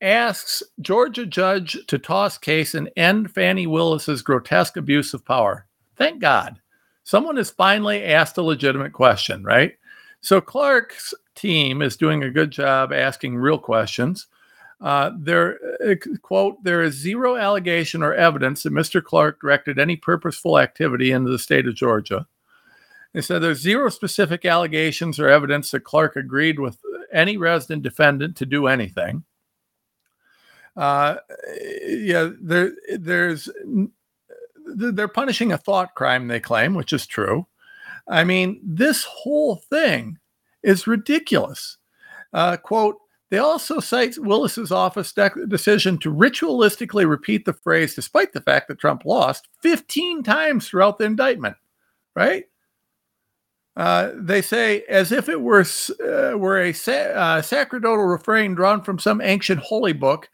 [0.00, 5.66] asks Georgia judge to toss case and end Fani Willis's grotesque abuse of power.
[5.96, 6.60] Thank God.
[7.04, 9.74] Someone has finally asked a legitimate question, right?
[10.20, 14.26] So Clark's team is doing a good job asking real questions.
[14.80, 19.02] Uh, there, uh, quote, there is zero allegation or evidence that Mr.
[19.02, 22.26] Clark directed any purposeful activity into the state of Georgia.
[23.12, 26.78] They said there's zero specific allegations or evidence that Clark agreed with
[27.12, 29.24] any resident defendant to do anything
[30.76, 31.16] uh,
[31.86, 33.48] yeah, there, there's
[34.66, 36.28] they're punishing a thought crime.
[36.28, 37.46] They claim, which is true.
[38.08, 40.18] I mean, this whole thing
[40.62, 41.78] is ridiculous.
[42.32, 42.96] Uh, quote.
[43.30, 48.68] They also cite Willis's office de- decision to ritualistically repeat the phrase, despite the fact
[48.68, 51.56] that Trump lost 15 times throughout the indictment.
[52.14, 52.44] Right?
[53.76, 55.64] Uh, they say as if it were
[56.00, 60.30] uh, were a sa- uh, sacerdotal refrain drawn from some ancient holy book,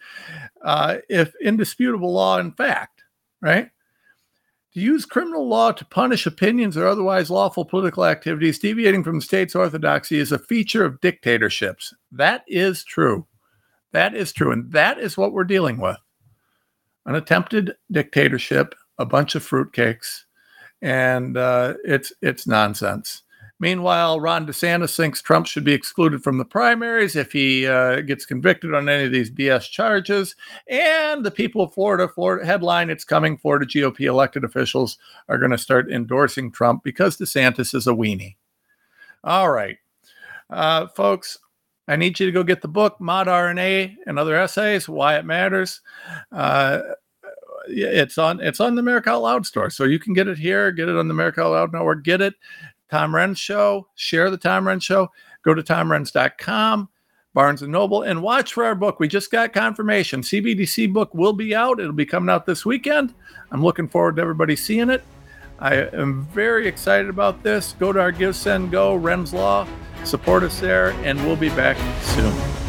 [0.62, 3.02] uh, if indisputable law in fact,
[3.40, 3.70] right?
[4.74, 9.24] To use criminal law to punish opinions or otherwise lawful political activities deviating from the
[9.24, 11.94] state's orthodoxy is a feature of dictatorships.
[12.12, 13.26] That is true.
[13.92, 15.96] That is true, and that is what we're dealing with:
[17.06, 20.24] an attempted dictatorship, a bunch of fruitcakes,
[20.82, 23.22] and uh, it's it's nonsense.
[23.60, 28.24] Meanwhile, Ron DeSantis thinks Trump should be excluded from the primaries if he uh, gets
[28.24, 30.34] convicted on any of these BS charges.
[30.66, 33.36] And the people of Florida, Florida headline, it's coming.
[33.36, 34.96] Florida GOP elected officials
[35.28, 38.36] are going to start endorsing Trump because DeSantis is a weenie.
[39.22, 39.76] All right,
[40.48, 41.36] uh, folks,
[41.86, 45.26] I need you to go get the book, Mod RNA and Other Essays, Why It
[45.26, 45.82] Matters.
[46.32, 46.80] Uh,
[47.68, 50.72] it's on it's on the America Out Loud store, so you can get it here,
[50.72, 52.32] get it on the America Out Loud Network, get it
[52.90, 53.86] Tom Renz Show.
[53.94, 55.10] Share the Tom Renz Show.
[55.42, 56.88] Go to tomrenz.com,
[57.32, 59.00] Barnes and Noble, and watch for our book.
[59.00, 60.20] We just got confirmation.
[60.20, 61.80] CBDC book will be out.
[61.80, 63.14] It'll be coming out this weekend.
[63.50, 65.02] I'm looking forward to everybody seeing it.
[65.58, 67.74] I am very excited about this.
[67.78, 69.66] Go to our Give Send Go Renz Law.
[70.04, 72.59] Support us there, and we'll be back soon.